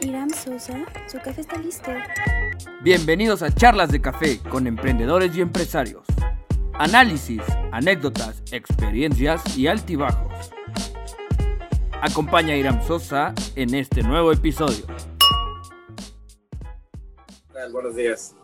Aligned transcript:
Iram 0.00 0.28
Sosa, 0.30 0.84
su 1.06 1.18
café 1.18 1.40
está 1.40 1.56
listo. 1.58 1.90
Bienvenidos 2.82 3.42
a 3.42 3.54
Charlas 3.54 3.92
de 3.92 4.00
Café 4.00 4.40
con 4.40 4.66
emprendedores 4.66 5.36
y 5.36 5.40
empresarios. 5.40 6.04
Análisis, 6.74 7.40
anécdotas, 7.70 8.42
experiencias 8.50 9.56
y 9.56 9.68
altibajos. 9.68 10.50
Acompaña 12.02 12.54
a 12.54 12.56
Iram 12.56 12.84
Sosa 12.86 13.32
en 13.54 13.74
este 13.74 14.02
nuevo 14.02 14.32
episodio. 14.32 14.84
Buenos 17.72 17.96
días. 17.96 18.34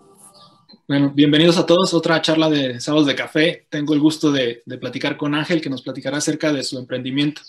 Bueno, 0.86 1.10
bienvenidos 1.14 1.58
a 1.58 1.66
todos. 1.66 1.92
Otra 1.92 2.22
charla 2.22 2.48
de 2.48 2.80
sábados 2.80 3.06
de 3.06 3.16
café. 3.16 3.66
Tengo 3.68 3.92
el 3.92 4.00
gusto 4.00 4.30
de, 4.30 4.62
de, 4.64 4.78
platicar 4.78 5.16
con 5.16 5.34
Ángel, 5.34 5.60
que 5.60 5.68
nos 5.68 5.82
platicará 5.82 6.18
acerca 6.18 6.52
de 6.52 6.62
su 6.62 6.78
emprendimiento. 6.78 7.42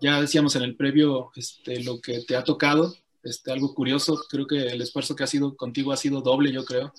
Ya 0.00 0.20
decíamos 0.20 0.56
en 0.56 0.62
el 0.62 0.74
previo 0.74 1.30
este, 1.36 1.84
lo 1.84 2.00
que 2.00 2.20
te 2.20 2.34
ha 2.34 2.42
tocado, 2.42 2.92
este, 3.22 3.52
algo 3.52 3.74
curioso. 3.74 4.22
Creo 4.28 4.46
que 4.46 4.68
el 4.68 4.82
esfuerzo 4.82 5.16
que 5.16 5.24
ha 5.24 5.26
sido 5.26 5.56
contigo 5.56 5.92
ha 5.92 5.96
sido 5.96 6.20
doble, 6.20 6.52
yo 6.52 6.64
creo, 6.64 6.92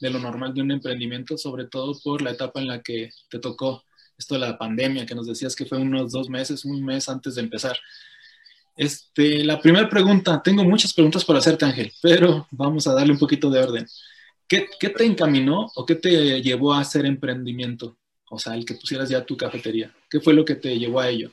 de 0.00 0.10
lo 0.10 0.18
normal 0.18 0.54
de 0.54 0.62
un 0.62 0.70
emprendimiento, 0.70 1.36
sobre 1.36 1.66
todo 1.66 1.98
por 2.02 2.22
la 2.22 2.30
etapa 2.30 2.60
en 2.60 2.68
la 2.68 2.82
que 2.82 3.10
te 3.30 3.38
tocó 3.38 3.84
esto 4.16 4.34
de 4.34 4.40
la 4.40 4.58
pandemia, 4.58 5.06
que 5.06 5.14
nos 5.14 5.26
decías 5.26 5.54
que 5.54 5.64
fue 5.64 5.78
unos 5.78 6.12
dos 6.12 6.28
meses, 6.28 6.64
un 6.64 6.84
mes 6.84 7.08
antes 7.08 7.36
de 7.36 7.42
empezar. 7.42 7.76
Este, 8.76 9.44
la 9.44 9.60
primera 9.60 9.88
pregunta, 9.88 10.40
tengo 10.42 10.64
muchas 10.64 10.92
preguntas 10.92 11.24
para 11.24 11.38
hacerte, 11.38 11.64
Ángel, 11.64 11.92
pero 12.02 12.46
vamos 12.50 12.86
a 12.86 12.94
darle 12.94 13.12
un 13.12 13.18
poquito 13.18 13.50
de 13.50 13.60
orden. 13.60 13.86
¿Qué, 14.46 14.68
¿Qué, 14.80 14.88
te 14.88 15.04
encaminó 15.04 15.70
o 15.74 15.84
qué 15.84 15.94
te 15.94 16.40
llevó 16.42 16.72
a 16.72 16.80
hacer 16.80 17.04
emprendimiento? 17.04 17.98
O 18.30 18.38
sea, 18.38 18.54
el 18.54 18.64
que 18.64 18.74
pusieras 18.74 19.08
ya 19.08 19.24
tu 19.24 19.36
cafetería. 19.36 19.94
¿Qué 20.08 20.20
fue 20.20 20.32
lo 20.32 20.44
que 20.44 20.54
te 20.54 20.78
llevó 20.78 21.00
a 21.00 21.08
ello? 21.08 21.32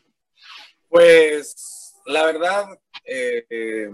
Pues, 0.90 1.94
la 2.06 2.26
verdad, 2.26 2.66
eh, 3.06 3.46
eh, 3.50 3.90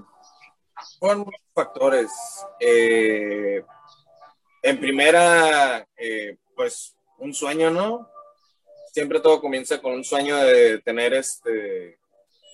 fueron 0.99 1.19
muchos 1.19 1.41
factores. 1.53 2.11
Eh, 2.59 3.63
en 4.63 4.79
primera, 4.79 5.87
eh, 5.97 6.37
pues, 6.55 6.95
un 7.17 7.33
sueño, 7.33 7.69
¿no? 7.69 8.09
Siempre 8.93 9.19
todo 9.19 9.39
comienza 9.41 9.81
con 9.81 9.93
un 9.93 10.03
sueño 10.03 10.37
de 10.37 10.79
tener 10.79 11.13
este 11.13 12.01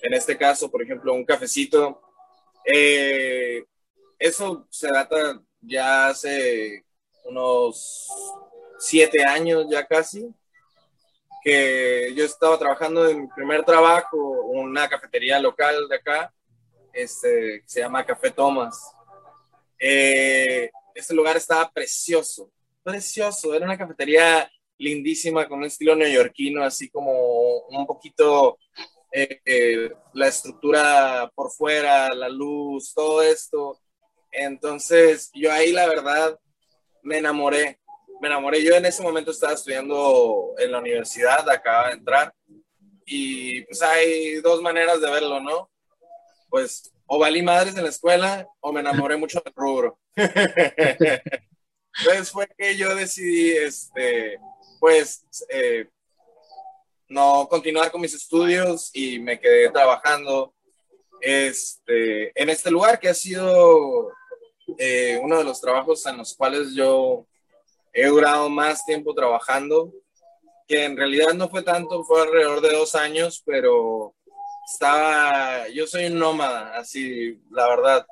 en 0.02 0.14
este 0.14 0.36
caso, 0.36 0.70
por 0.70 0.82
ejemplo, 0.82 1.12
un 1.12 1.24
cafecito. 1.24 2.00
Eh, 2.64 3.64
eso 4.18 4.66
se 4.70 4.88
data 4.88 5.40
ya 5.60 6.08
hace 6.08 6.84
unos 7.24 8.08
siete 8.78 9.24
años 9.24 9.66
ya 9.68 9.86
casi, 9.86 10.32
que 11.42 12.12
yo 12.14 12.24
estaba 12.24 12.58
trabajando 12.58 13.08
en 13.08 13.22
mi 13.22 13.28
primer 13.28 13.64
trabajo, 13.64 14.16
una 14.16 14.88
cafetería 14.88 15.38
local 15.40 15.88
de 15.88 15.96
acá, 15.96 16.32
este, 17.02 17.62
se 17.66 17.80
llama 17.80 18.04
Café 18.04 18.30
Thomas. 18.30 18.92
Eh, 19.78 20.70
este 20.94 21.14
lugar 21.14 21.36
estaba 21.36 21.70
precioso, 21.70 22.50
precioso, 22.82 23.54
era 23.54 23.64
una 23.64 23.78
cafetería 23.78 24.50
lindísima 24.78 25.48
con 25.48 25.58
un 25.58 25.64
estilo 25.64 25.94
neoyorquino, 25.94 26.64
así 26.64 26.90
como 26.90 27.58
un 27.68 27.86
poquito 27.86 28.58
eh, 29.12 29.40
eh, 29.44 29.92
la 30.14 30.28
estructura 30.28 31.30
por 31.34 31.50
fuera, 31.50 32.12
la 32.14 32.28
luz, 32.28 32.92
todo 32.94 33.22
esto. 33.22 33.80
Entonces, 34.30 35.30
yo 35.34 35.52
ahí 35.52 35.72
la 35.72 35.88
verdad 35.88 36.38
me 37.02 37.18
enamoré, 37.18 37.80
me 38.20 38.28
enamoré. 38.28 38.62
Yo 38.62 38.74
en 38.74 38.86
ese 38.86 39.02
momento 39.02 39.30
estaba 39.30 39.54
estudiando 39.54 40.54
en 40.58 40.72
la 40.72 40.78
universidad, 40.78 41.48
acaba 41.48 41.88
de 41.88 41.94
entrar, 41.94 42.34
y 43.06 43.62
pues 43.62 43.80
hay 43.82 44.36
dos 44.42 44.60
maneras 44.60 45.00
de 45.00 45.10
verlo, 45.10 45.40
¿no? 45.40 45.70
Pues 46.48 46.92
o 47.06 47.18
valí 47.18 47.42
madres 47.42 47.76
en 47.76 47.82
la 47.82 47.88
escuela 47.88 48.46
o 48.60 48.72
me 48.72 48.80
enamoré 48.80 49.16
mucho 49.16 49.42
del 49.44 49.54
rubro. 49.54 49.98
Entonces 50.16 52.30
fue 52.30 52.48
que 52.56 52.76
yo 52.76 52.94
decidí, 52.94 53.52
este, 53.52 54.38
pues, 54.78 55.26
eh, 55.48 55.88
no 57.08 57.48
continuar 57.48 57.90
con 57.90 58.00
mis 58.00 58.14
estudios 58.14 58.90
y 58.92 59.18
me 59.18 59.40
quedé 59.40 59.70
trabajando 59.70 60.54
este, 61.20 62.40
en 62.40 62.50
este 62.50 62.70
lugar 62.70 63.00
que 63.00 63.08
ha 63.08 63.14
sido 63.14 64.12
eh, 64.76 65.18
uno 65.22 65.38
de 65.38 65.44
los 65.44 65.60
trabajos 65.60 66.04
en 66.06 66.18
los 66.18 66.34
cuales 66.34 66.74
yo 66.74 67.26
he 67.92 68.06
durado 68.06 68.48
más 68.48 68.84
tiempo 68.84 69.14
trabajando, 69.14 69.92
que 70.66 70.84
en 70.84 70.96
realidad 70.96 71.32
no 71.32 71.48
fue 71.48 71.62
tanto, 71.62 72.04
fue 72.04 72.22
alrededor 72.22 72.60
de 72.60 72.74
dos 72.74 72.94
años, 72.94 73.42
pero 73.44 74.14
estaba, 74.70 75.68
yo 75.68 75.86
soy 75.86 76.06
un 76.06 76.18
nómada, 76.18 76.76
así, 76.76 77.40
la 77.50 77.68
verdad. 77.68 78.06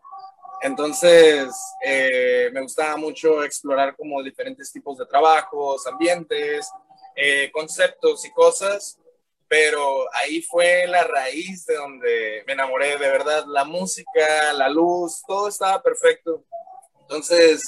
Entonces, 0.63 1.55
eh, 1.85 2.51
me 2.53 2.63
gustaba 2.63 2.97
mucho 2.97 3.45
explorar 3.45 3.95
como 3.95 4.23
diferentes 4.23 4.73
tipos 4.73 4.97
de 4.97 5.07
trabajos, 5.07 5.87
ambientes, 5.87 6.69
eh, 7.15 7.51
conceptos 7.53 8.25
y 8.25 8.31
cosas, 8.31 8.99
pero 9.49 10.07
ahí 10.15 10.43
fue 10.43 10.87
la 10.87 11.05
raíz 11.05 11.67
de 11.67 11.77
donde 11.77 12.43
me 12.47 12.55
enamoré 12.55 12.99
de 12.99 13.09
verdad. 13.09 13.45
La 13.47 13.65
música, 13.65 14.53
la 14.55 14.69
luz, 14.69 15.23
todo 15.27 15.49
estaba 15.49 15.83
perfecto. 15.83 16.43
Entonces, 17.03 17.63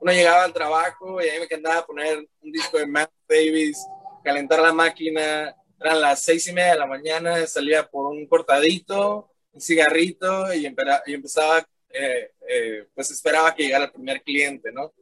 uno 0.00 0.12
llegaba 0.12 0.44
al 0.44 0.52
trabajo 0.52 1.20
y 1.20 1.28
ahí 1.28 1.38
me 1.38 1.46
encantaba 1.46 1.86
poner 1.86 2.18
un 2.42 2.52
disco 2.52 2.78
de 2.78 2.86
Matt 2.86 3.10
Davis, 3.28 3.78
calentar 4.22 4.60
la 4.60 4.72
máquina. 4.72 5.56
Eran 5.80 6.00
las 6.00 6.22
seis 6.22 6.46
y 6.48 6.52
media 6.52 6.72
de 6.72 6.78
la 6.78 6.86
mañana, 6.86 7.46
salía 7.46 7.86
por 7.86 8.06
un 8.06 8.26
cortadito, 8.26 9.30
un 9.52 9.60
cigarrito 9.60 10.52
y, 10.54 10.66
y 11.06 11.14
empezaba, 11.14 11.66
eh, 11.90 12.32
eh, 12.48 12.88
pues 12.94 13.10
esperaba 13.10 13.54
que 13.54 13.64
llegara 13.64 13.84
el 13.86 13.92
primer 13.92 14.22
cliente, 14.22 14.72
¿no? 14.72 14.92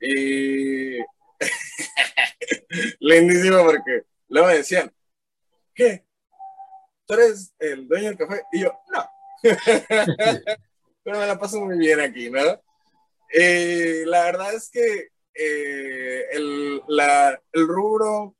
Y 0.00 0.98
Lindísimo 3.00 3.64
porque 3.64 4.02
luego 4.28 4.48
me 4.48 4.56
decían, 4.56 4.92
¿qué? 5.74 6.04
¿Tú 7.06 7.14
eres 7.14 7.52
el 7.58 7.88
dueño 7.88 8.08
del 8.08 8.18
café? 8.18 8.42
Y 8.52 8.60
yo, 8.60 8.72
no. 8.92 9.08
Pero 11.04 11.18
me 11.18 11.26
la 11.26 11.38
paso 11.38 11.60
muy 11.60 11.78
bien 11.78 12.00
aquí, 12.00 12.30
¿no? 12.30 12.40
Eh, 13.32 14.04
la 14.06 14.24
verdad 14.24 14.54
es 14.54 14.70
que 14.70 15.08
eh, 15.34 16.26
el, 16.32 16.82
la, 16.88 17.40
el 17.52 17.66
rubro 17.66 18.36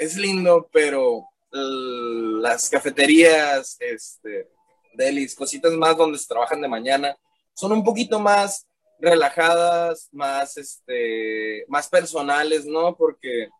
es 0.00 0.16
lindo, 0.16 0.66
pero 0.72 1.28
las 1.50 2.70
cafeterías, 2.70 3.76
este, 3.80 4.48
delis, 4.94 5.34
cositas 5.34 5.72
más 5.72 5.94
donde 5.94 6.16
se 6.16 6.26
trabajan 6.26 6.62
de 6.62 6.68
mañana, 6.68 7.14
son 7.52 7.72
un 7.72 7.84
poquito 7.84 8.18
más 8.18 8.66
relajadas, 8.98 10.08
más, 10.10 10.56
este, 10.56 11.66
más 11.68 11.86
personales, 11.88 12.64
¿no? 12.64 12.96
Porque 12.96 13.50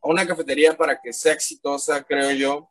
una 0.00 0.26
cafetería 0.26 0.74
para 0.74 0.98
que 0.98 1.12
sea 1.12 1.34
exitosa, 1.34 2.02
creo 2.02 2.30
yo, 2.30 2.68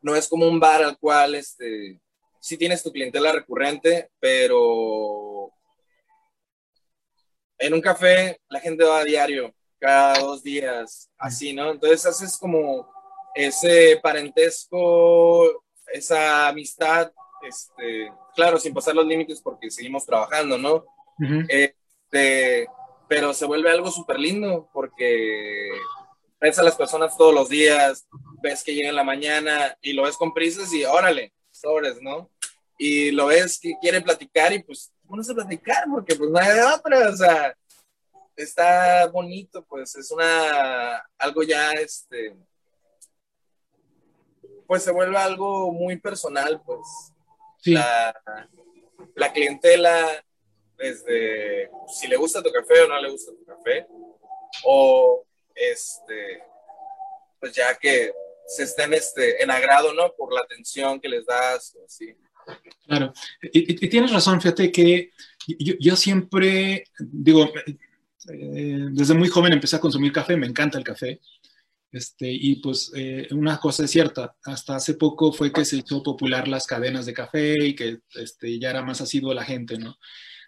no 0.00 0.14
es 0.14 0.28
como 0.28 0.46
un 0.46 0.60
bar 0.60 0.84
al 0.84 0.96
cual, 0.98 1.34
este, 1.34 2.00
sí 2.40 2.56
tienes 2.56 2.84
tu 2.84 2.92
clientela 2.92 3.32
recurrente, 3.32 4.12
pero 4.20 5.52
en 7.58 7.74
un 7.74 7.80
café 7.80 8.40
la 8.48 8.60
gente 8.60 8.84
va 8.84 8.98
a 8.98 9.04
diario, 9.04 9.52
cada 9.82 10.20
dos 10.20 10.44
días, 10.44 11.10
así, 11.18 11.52
¿no? 11.52 11.72
Entonces 11.72 12.06
haces 12.06 12.38
como 12.38 12.88
ese 13.34 13.98
parentesco, 14.00 15.64
esa 15.92 16.46
amistad, 16.46 17.10
este, 17.42 18.12
claro, 18.36 18.60
sin 18.60 18.72
pasar 18.72 18.94
los 18.94 19.04
límites 19.04 19.40
porque 19.42 19.72
seguimos 19.72 20.06
trabajando, 20.06 20.56
¿no? 20.56 20.84
este, 21.48 22.68
pero 23.08 23.34
se 23.34 23.44
vuelve 23.44 23.72
algo 23.72 23.90
súper 23.90 24.20
lindo 24.20 24.70
porque 24.72 25.70
ves 26.40 26.58
a 26.60 26.62
las 26.62 26.76
personas 26.76 27.16
todos 27.16 27.34
los 27.34 27.48
días, 27.48 28.06
ves 28.40 28.62
que 28.62 28.74
llega 28.74 28.88
en 28.88 28.96
la 28.96 29.04
mañana 29.04 29.76
y 29.82 29.94
lo 29.94 30.04
ves 30.04 30.16
con 30.16 30.32
prisas 30.32 30.72
y 30.72 30.84
órale, 30.84 31.32
sobres, 31.50 32.00
¿no? 32.00 32.30
Y 32.78 33.10
lo 33.10 33.26
ves 33.26 33.58
que 33.60 33.74
quiere 33.80 34.00
platicar 34.00 34.52
y 34.52 34.62
pues, 34.62 34.92
no 35.08 35.20
a 35.20 35.34
platicar 35.34 35.86
porque 35.90 36.14
pues 36.14 36.30
no 36.30 36.38
hay 36.38 36.54
de 36.54 36.62
otra, 36.62 37.08
o 37.08 37.16
sea, 37.16 37.56
está 38.36 39.06
bonito, 39.08 39.64
pues 39.64 39.94
es 39.96 40.10
una, 40.10 41.02
algo 41.18 41.42
ya, 41.42 41.72
este, 41.72 42.36
pues 44.66 44.82
se 44.82 44.90
vuelve 44.90 45.16
algo 45.16 45.72
muy 45.72 45.98
personal, 45.98 46.62
pues. 46.64 46.80
La, 47.64 48.12
la 49.14 49.32
clientela, 49.32 50.24
desde 50.76 51.70
si 51.86 52.08
le 52.08 52.16
gusta 52.16 52.42
tu 52.42 52.50
café 52.50 52.80
o 52.82 52.88
no 52.88 53.00
le 53.00 53.10
gusta 53.10 53.32
tu 53.32 53.44
café, 53.44 53.86
o 54.64 55.24
este, 55.54 56.42
pues 57.38 57.52
ya 57.54 57.76
que 57.76 58.12
se 58.46 58.64
estén 58.64 58.92
este, 58.94 59.42
en 59.42 59.50
agrado, 59.50 59.94
¿no? 59.94 60.12
Por 60.14 60.32
la 60.32 60.40
atención 60.40 61.00
que 61.00 61.08
les 61.08 61.24
das, 61.24 61.76
así. 61.84 62.14
Claro, 62.86 63.12
y, 63.40 63.88
tienes 63.88 64.12
razón, 64.12 64.40
fíjate 64.40 64.72
que 64.72 65.10
yo, 65.46 65.74
yo 65.78 65.94
siempre, 65.94 66.84
digo, 66.98 67.48
eh, 68.28 68.88
desde 68.92 69.14
muy 69.14 69.28
joven 69.28 69.52
empecé 69.52 69.76
a 69.76 69.80
consumir 69.80 70.12
café, 70.12 70.36
me 70.36 70.46
encanta 70.46 70.78
el 70.78 70.84
café, 70.84 71.20
Este, 71.92 72.32
y 72.32 72.56
pues 72.62 72.92
eh, 72.96 73.28
una 73.32 73.58
cosa 73.60 73.84
es 73.84 73.90
cierta, 73.92 74.36
hasta 74.44 74.76
hace 74.76 74.94
poco 74.94 75.32
fue 75.32 75.52
que 75.52 75.64
se 75.64 75.78
hizo 75.78 76.02
popular 76.02 76.48
las 76.48 76.66
cadenas 76.66 77.06
de 77.06 77.14
café 77.14 77.66
y 77.66 77.74
que 77.76 78.00
este, 78.16 78.58
ya 78.60 78.70
era 78.70 78.82
más 78.82 79.00
asiduo 79.02 79.34
la 79.34 79.44
gente, 79.44 79.78
¿no? 79.78 79.96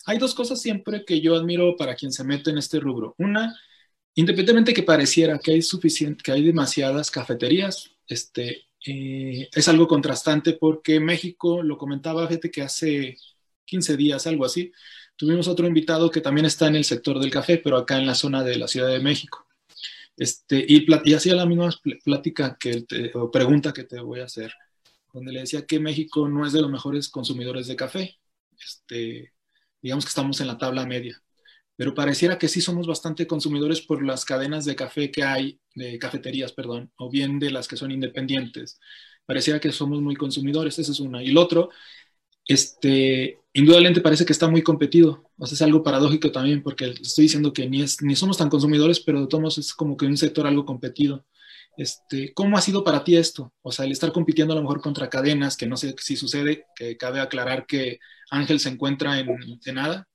Hay 0.06 0.18
dos 0.18 0.34
cosas 0.34 0.60
siempre 0.62 1.04
que 1.06 1.20
yo 1.20 1.36
admiro 1.36 1.76
para 1.76 1.96
quien 1.96 2.12
se 2.12 2.24
mete 2.24 2.50
en 2.50 2.58
este 2.58 2.80
rubro. 2.80 3.14
Una, 3.18 3.54
independientemente 4.14 4.74
que 4.74 4.82
pareciera 4.82 5.38
que 5.38 5.52
hay 5.52 5.62
suficiente, 5.62 6.22
que 6.24 6.32
hay 6.32 6.44
demasiadas 6.44 7.10
cafeterías, 7.10 7.90
este, 8.08 8.66
eh, 8.86 9.48
es 9.52 9.68
algo 9.68 9.88
contrastante 9.88 10.54
porque 10.54 11.00
México, 11.00 11.62
lo 11.62 11.78
comentaba, 11.78 12.26
fíjate 12.28 12.50
que 12.50 12.62
hace 12.62 13.16
15 13.64 13.96
días, 13.96 14.26
algo 14.26 14.44
así, 14.44 14.72
tuvimos 15.16 15.48
otro 15.48 15.66
invitado 15.66 16.10
que 16.10 16.20
también 16.20 16.46
está 16.46 16.66
en 16.68 16.76
el 16.76 16.84
sector 16.84 17.18
del 17.20 17.30
café, 17.30 17.58
pero 17.58 17.76
acá 17.76 17.98
en 17.98 18.06
la 18.06 18.14
zona 18.14 18.42
de 18.42 18.56
la 18.56 18.68
Ciudad 18.68 18.88
de 18.88 19.00
México. 19.00 19.46
Este, 20.16 20.64
y, 20.66 20.86
y 21.04 21.14
hacía 21.14 21.34
la 21.34 21.46
misma 21.46 21.70
plática 22.04 22.56
que 22.58 22.84
o 23.14 23.30
pregunta 23.30 23.72
que 23.72 23.84
te 23.84 24.00
voy 24.00 24.20
a 24.20 24.24
hacer, 24.24 24.52
donde 25.12 25.32
le 25.32 25.40
decía 25.40 25.66
que 25.66 25.80
México 25.80 26.28
no 26.28 26.46
es 26.46 26.52
de 26.52 26.62
los 26.62 26.70
mejores 26.70 27.08
consumidores 27.08 27.66
de 27.66 27.76
café. 27.76 28.18
Este, 28.58 29.32
digamos 29.82 30.04
que 30.04 30.10
estamos 30.10 30.40
en 30.40 30.46
la 30.46 30.58
tabla 30.58 30.86
media. 30.86 31.20
Pero 31.76 31.94
pareciera 31.94 32.38
que 32.38 32.48
sí 32.48 32.60
somos 32.60 32.86
bastante 32.86 33.26
consumidores 33.26 33.80
por 33.80 34.04
las 34.04 34.24
cadenas 34.24 34.64
de 34.64 34.76
café 34.76 35.10
que 35.10 35.24
hay, 35.24 35.60
de 35.74 35.98
cafeterías, 35.98 36.52
perdón, 36.52 36.92
o 36.96 37.10
bien 37.10 37.38
de 37.40 37.50
las 37.50 37.66
que 37.66 37.76
son 37.76 37.90
independientes. 37.90 38.80
Pareciera 39.26 39.58
que 39.60 39.72
somos 39.72 40.00
muy 40.00 40.14
consumidores, 40.14 40.78
esa 40.78 40.92
es 40.92 41.00
una. 41.00 41.22
Y 41.22 41.30
el 41.30 41.36
otro 41.36 41.70
este, 42.46 43.38
indudablemente 43.54 44.00
parece 44.00 44.26
que 44.26 44.32
está 44.32 44.48
muy 44.48 44.62
competido. 44.62 45.30
O 45.38 45.46
sea, 45.46 45.54
es 45.54 45.62
algo 45.62 45.82
paradójico 45.82 46.30
también, 46.30 46.62
porque 46.62 46.86
estoy 47.00 47.22
diciendo 47.24 47.52
que 47.52 47.68
ni, 47.68 47.82
es, 47.82 48.02
ni 48.02 48.16
somos 48.16 48.36
tan 48.36 48.50
consumidores, 48.50 49.00
pero 49.00 49.22
de 49.22 49.26
todos 49.28 49.40
modos 49.40 49.58
es 49.58 49.72
como 49.72 49.96
que 49.96 50.06
un 50.06 50.16
sector 50.16 50.46
algo 50.46 50.66
competido. 50.66 51.24
Este, 51.76 52.32
¿Cómo 52.34 52.56
ha 52.56 52.60
sido 52.60 52.84
para 52.84 53.04
ti 53.04 53.16
esto? 53.16 53.52
O 53.62 53.72
sea, 53.72 53.84
el 53.84 53.92
estar 53.92 54.12
compitiendo 54.12 54.52
a 54.52 54.56
lo 54.56 54.62
mejor 54.62 54.80
contra 54.80 55.08
cadenas, 55.08 55.56
que 55.56 55.66
no 55.66 55.76
sé 55.76 55.94
si 55.98 56.16
sucede, 56.16 56.66
que 56.76 56.96
cabe 56.96 57.20
aclarar 57.20 57.66
que 57.66 57.98
Ángel 58.30 58.60
se 58.60 58.68
encuentra 58.68 59.18
en 59.18 59.30
Ensenada, 59.42 60.08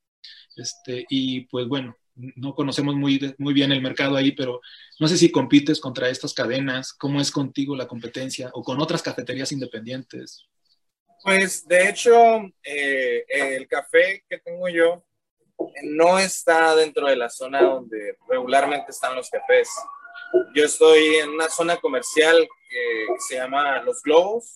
este, 0.56 1.06
y 1.10 1.42
pues 1.48 1.68
bueno, 1.68 1.96
no 2.16 2.54
conocemos 2.54 2.96
muy, 2.96 3.34
muy 3.38 3.54
bien 3.54 3.72
el 3.72 3.82
mercado 3.82 4.16
ahí, 4.18 4.34
pero 4.34 4.62
no 5.00 5.08
sé 5.08 5.18
si 5.18 5.32
compites 5.32 5.80
contra 5.80 6.10
estas 6.10 6.34
cadenas, 6.34 6.94
cómo 6.94 7.22
es 7.22 7.32
contigo 7.32 7.76
la 7.76 7.88
competencia 7.88 8.52
o 8.54 8.64
con 8.64 8.82
otras 8.82 9.02
cafeterías 9.02 9.52
independientes. 9.52 10.49
Pues 11.24 11.68
de 11.68 11.90
hecho, 11.90 12.42
eh, 12.64 13.26
el 13.30 13.68
café 13.68 14.24
que 14.30 14.40
tengo 14.40 14.70
yo 14.70 15.04
no 15.84 16.18
está 16.18 16.76
dentro 16.76 17.08
de 17.08 17.16
la 17.16 17.30
zona 17.30 17.62
donde 17.62 18.18
regularmente 18.28 18.92
están 18.92 19.16
los 19.16 19.30
cafés. 19.30 19.70
Yo 20.56 20.66
estoy 20.66 21.16
en 21.16 21.30
una 21.30 21.50
zona 21.50 21.78
comercial 21.78 22.48
que, 22.70 23.06
se 23.28 23.36
llama 23.36 23.82
Los 23.82 24.02
Globos 24.02 24.56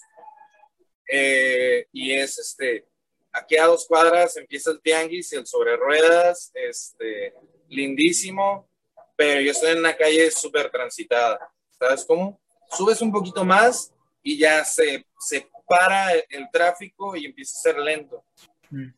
eh, 1.10 1.88
y 1.92 2.14
es 2.14 2.38
este, 2.38 2.86
aquí 3.32 3.58
a 3.58 3.66
dos 3.66 3.86
cuadras 3.88 4.38
empieza 4.38 4.72
el 4.72 4.82
tianguis 4.82 5.34
y 5.34 5.36
el 5.36 5.48
sobre 5.48 5.76
ruedas, 5.76 6.52
este, 6.54 7.34
lindísimo, 7.68 8.70
pero 9.16 9.42
yo 9.42 9.52
estoy 9.52 9.72
en 9.72 9.80
una 9.80 9.98
calle 9.98 10.32
súper 10.32 10.70
transitada. 10.70 11.40
¿Sabes 11.78 12.06
cómo? 12.06 12.40
Subes 12.72 13.02
un 13.02 13.12
poquito 13.12 13.44
más 13.44 13.92
y 14.22 14.38
ya 14.38 14.64
se, 14.64 15.06
se 15.20 15.48
para 15.66 16.14
el 16.14 16.50
tráfico 16.52 17.16
y 17.16 17.26
empieza 17.26 17.58
a 17.58 17.62
ser 17.62 17.80
lento. 17.80 18.24
Mm. 18.70 18.90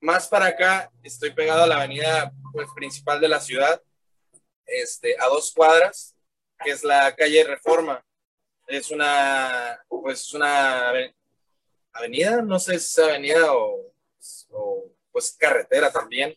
Más 0.00 0.28
para 0.28 0.46
acá, 0.46 0.90
estoy 1.02 1.30
pegado 1.30 1.64
a 1.64 1.66
la 1.66 1.76
avenida 1.76 2.32
pues, 2.52 2.68
principal 2.74 3.20
de 3.20 3.28
la 3.28 3.40
ciudad, 3.40 3.82
este, 4.66 5.16
a 5.20 5.26
dos 5.26 5.52
cuadras, 5.52 6.16
que 6.64 6.70
es 6.70 6.84
la 6.84 7.14
calle 7.14 7.44
Reforma. 7.44 8.04
Es 8.66 8.90
una, 8.90 9.78
pues, 9.88 10.32
una 10.32 10.92
avenida, 11.92 12.40
no 12.42 12.58
sé 12.58 12.78
si 12.78 12.86
es 12.86 12.98
avenida 12.98 13.52
o, 13.52 13.92
pues 15.12 15.36
carretera 15.38 15.90
también, 15.90 16.36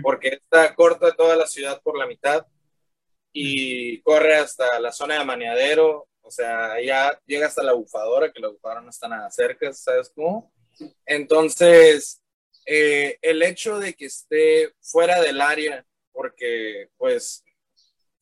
porque 0.00 0.28
está 0.28 0.72
corta 0.74 1.12
toda 1.12 1.34
la 1.34 1.46
ciudad 1.46 1.82
por 1.82 1.98
la 1.98 2.06
mitad 2.06 2.46
y 3.32 4.00
corre 4.02 4.36
hasta 4.36 4.78
la 4.78 4.92
zona 4.92 5.18
de 5.18 5.24
Maniadero, 5.24 6.08
o 6.22 6.30
sea, 6.30 6.80
ya 6.80 7.18
llega 7.26 7.46
hasta 7.46 7.62
la 7.62 7.72
bufadora, 7.72 8.32
que 8.32 8.40
la 8.40 8.48
bufadora 8.48 8.80
no 8.80 8.90
está 8.90 9.08
nada 9.08 9.30
cerca, 9.30 9.72
¿sabes 9.72 10.10
cómo? 10.14 10.52
Entonces, 11.04 12.22
eh, 12.66 13.18
el 13.22 13.42
hecho 13.42 13.78
de 13.78 13.94
que 13.94 14.06
esté 14.06 14.72
fuera 14.80 15.20
del 15.20 15.40
área, 15.40 15.84
porque 16.12 16.90
pues 16.96 17.44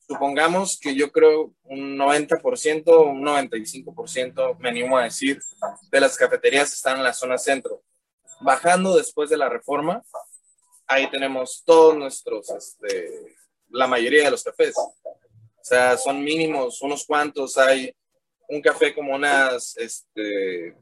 supongamos 0.07 0.77
que 0.79 0.95
yo 0.95 1.11
creo 1.11 1.53
un 1.63 1.97
90%, 1.97 3.05
un 3.05 3.23
95%, 3.23 4.57
me 4.59 4.69
animo 4.69 4.97
a 4.97 5.03
decir, 5.05 5.39
de 5.89 5.99
las 5.99 6.17
cafeterías 6.17 6.73
están 6.73 6.97
en 6.97 7.03
la 7.03 7.13
zona 7.13 7.37
centro. 7.37 7.83
Bajando 8.41 8.95
después 8.97 9.29
de 9.29 9.37
la 9.37 9.47
reforma, 9.47 10.03
ahí 10.87 11.09
tenemos 11.09 11.63
todos 11.65 11.95
nuestros, 11.95 12.49
este, 12.49 13.37
la 13.69 13.87
mayoría 13.87 14.25
de 14.25 14.31
los 14.31 14.43
cafés. 14.43 14.75
O 15.61 15.63
sea, 15.63 15.95
son 15.95 16.23
mínimos, 16.23 16.81
unos 16.81 17.05
cuantos. 17.05 17.57
Hay 17.57 17.93
un 18.47 18.61
café 18.61 18.93
como 18.95 19.13
unas, 19.13 19.77
este, 19.77 20.75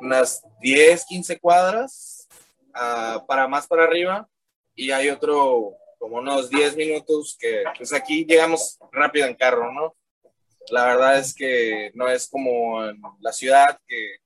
unas 0.00 0.42
10, 0.60 1.04
15 1.06 1.38
cuadras 1.38 2.26
uh, 2.74 3.24
para 3.24 3.46
más 3.46 3.68
para 3.68 3.84
arriba. 3.84 4.28
Y 4.74 4.90
hay 4.90 5.08
otro 5.08 5.76
como 5.98 6.16
unos 6.16 6.50
10 6.50 6.76
minutos 6.76 7.36
que, 7.38 7.62
pues 7.76 7.92
aquí 7.92 8.24
llegamos 8.24 8.78
rápido 8.92 9.26
en 9.26 9.34
carro, 9.34 9.72
¿no? 9.72 9.96
La 10.70 10.84
verdad 10.84 11.18
es 11.18 11.34
que 11.34 11.90
no 11.94 12.08
es 12.08 12.28
como 12.28 12.84
en 12.84 13.00
la 13.20 13.32
ciudad 13.32 13.78
que, 13.86 14.16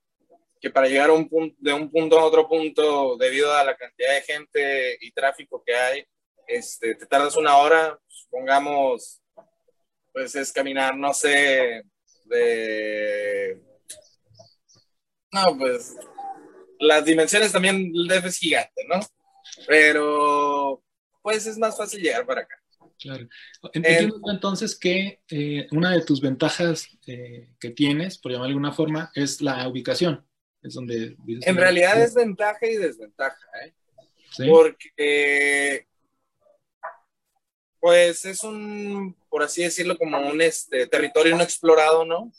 que 0.59 0.69
para 0.69 0.87
llegar 0.87 1.09
un 1.11 1.29
punto, 1.29 1.55
de 1.59 1.73
un 1.73 1.89
punto 1.89 2.19
a 2.19 2.25
otro 2.25 2.47
punto, 2.47 3.17
debido 3.17 3.53
a 3.53 3.63
la 3.63 3.75
cantidad 3.75 4.13
de 4.13 4.21
gente 4.21 4.97
y 4.99 5.11
tráfico 5.11 5.63
que 5.65 5.75
hay, 5.75 6.05
este, 6.47 6.95
te 6.95 7.05
tardas 7.05 7.37
una 7.37 7.57
hora, 7.57 7.97
supongamos 8.07 9.22
pues 10.13 10.35
es 10.35 10.53
caminar, 10.53 10.95
no 10.95 11.13
sé, 11.13 11.83
de... 12.25 13.61
No, 15.31 15.57
pues 15.57 15.95
las 16.79 17.03
dimensiones 17.05 17.51
también 17.51 17.91
el 17.93 18.07
DF 18.07 18.25
es 18.25 18.37
gigante, 18.37 18.85
¿no? 18.87 18.99
Pero 19.67 20.83
pues 21.21 21.47
es 21.47 21.57
más 21.57 21.75
fácil 21.75 22.01
llegar 22.01 22.25
para 22.25 22.41
acá. 22.41 22.55
Claro. 22.99 23.27
Entiendo 23.73 24.21
entonces 24.29 24.77
que 24.77 25.21
eh, 25.29 25.67
una 25.71 25.91
de 25.91 26.05
tus 26.05 26.21
ventajas 26.21 26.87
eh, 27.07 27.49
que 27.59 27.71
tienes, 27.71 28.17
por 28.17 28.31
llamarlo 28.31 28.49
de 28.49 28.53
alguna 28.53 28.71
forma, 28.71 29.11
es 29.15 29.41
la 29.41 29.67
ubicación. 29.67 30.25
Es 30.61 30.75
donde 30.75 31.17
en 31.27 31.57
realidad 31.57 32.01
es 32.01 32.13
ventaja 32.13 32.65
y 32.65 32.75
desventaja, 32.75 33.37
¿eh? 33.65 33.73
¿Sí? 34.31 34.47
Porque 34.47 35.87
pues 37.83 38.23
es 38.23 38.45
un, 38.45 39.13
por 39.27 39.43
así 39.43 39.61
decirlo, 39.61 39.97
como 39.97 40.17
un 40.17 40.41
este, 40.41 40.87
territorio 40.87 41.35
no 41.35 41.43
explorado, 41.43 42.05
¿no? 42.05 42.31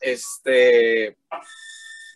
Este, 0.00 1.16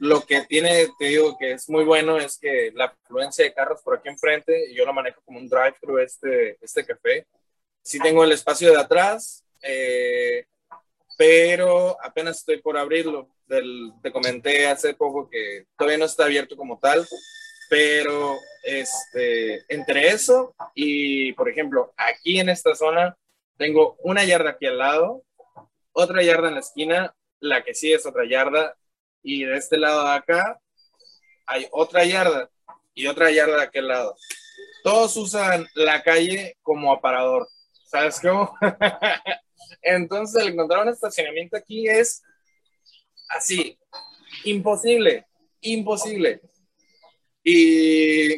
lo 0.00 0.26
que 0.26 0.40
tiene, 0.46 0.88
te 0.98 1.04
digo 1.04 1.38
que 1.38 1.52
es 1.52 1.68
muy 1.68 1.84
bueno 1.84 2.18
es 2.18 2.38
que 2.38 2.72
la 2.74 2.86
afluencia 2.86 3.44
de 3.44 3.54
carros 3.54 3.80
por 3.82 3.96
aquí 3.96 4.08
enfrente, 4.08 4.68
y 4.68 4.74
yo 4.74 4.84
lo 4.84 4.92
manejo 4.92 5.20
como 5.24 5.38
un 5.38 5.48
drive-thru 5.48 5.98
este, 5.98 6.58
este 6.60 6.84
café. 6.84 7.24
Sí 7.84 8.00
tengo 8.00 8.24
el 8.24 8.32
espacio 8.32 8.72
de 8.72 8.80
atrás, 8.80 9.44
eh, 9.62 10.44
pero 11.16 11.96
apenas 12.02 12.38
estoy 12.38 12.60
por 12.60 12.76
abrirlo. 12.76 13.28
Del, 13.46 13.92
te 14.02 14.10
comenté 14.10 14.66
hace 14.66 14.94
poco 14.94 15.30
que 15.30 15.66
todavía 15.78 15.98
no 15.98 16.06
está 16.06 16.24
abierto 16.24 16.56
como 16.56 16.80
tal, 16.80 17.06
pero 17.70 18.36
este, 18.64 19.64
entre 19.72 20.08
eso 20.08 20.54
y, 20.74 21.32
por 21.34 21.48
ejemplo, 21.48 21.94
aquí 21.96 22.40
en 22.40 22.48
esta 22.48 22.74
zona 22.74 23.16
tengo 23.56 23.96
una 24.00 24.24
yarda 24.24 24.50
aquí 24.50 24.66
al 24.66 24.78
lado, 24.78 25.22
otra 25.92 26.22
yarda 26.22 26.48
en 26.48 26.54
la 26.54 26.60
esquina, 26.60 27.14
la 27.38 27.62
que 27.62 27.74
sí 27.74 27.92
es 27.92 28.04
otra 28.04 28.24
yarda, 28.28 28.76
y 29.22 29.44
de 29.44 29.56
este 29.56 29.76
lado 29.76 30.04
de 30.04 30.14
acá 30.14 30.60
hay 31.46 31.68
otra 31.70 32.04
yarda 32.04 32.50
y 32.92 33.06
otra 33.06 33.30
yarda 33.30 33.56
de 33.56 33.62
aquel 33.62 33.86
lado. 33.86 34.16
Todos 34.82 35.16
usan 35.16 35.68
la 35.74 36.02
calle 36.02 36.56
como 36.62 36.92
aparador. 36.92 37.46
¿Sabes 37.86 38.18
cómo? 38.20 38.52
Entonces, 39.82 40.42
el 40.42 40.54
encontrar 40.54 40.82
un 40.82 40.92
estacionamiento 40.92 41.56
aquí 41.56 41.86
es 41.88 42.22
así, 43.28 43.78
imposible, 44.44 45.26
imposible. 45.60 46.40
Y 47.52 48.28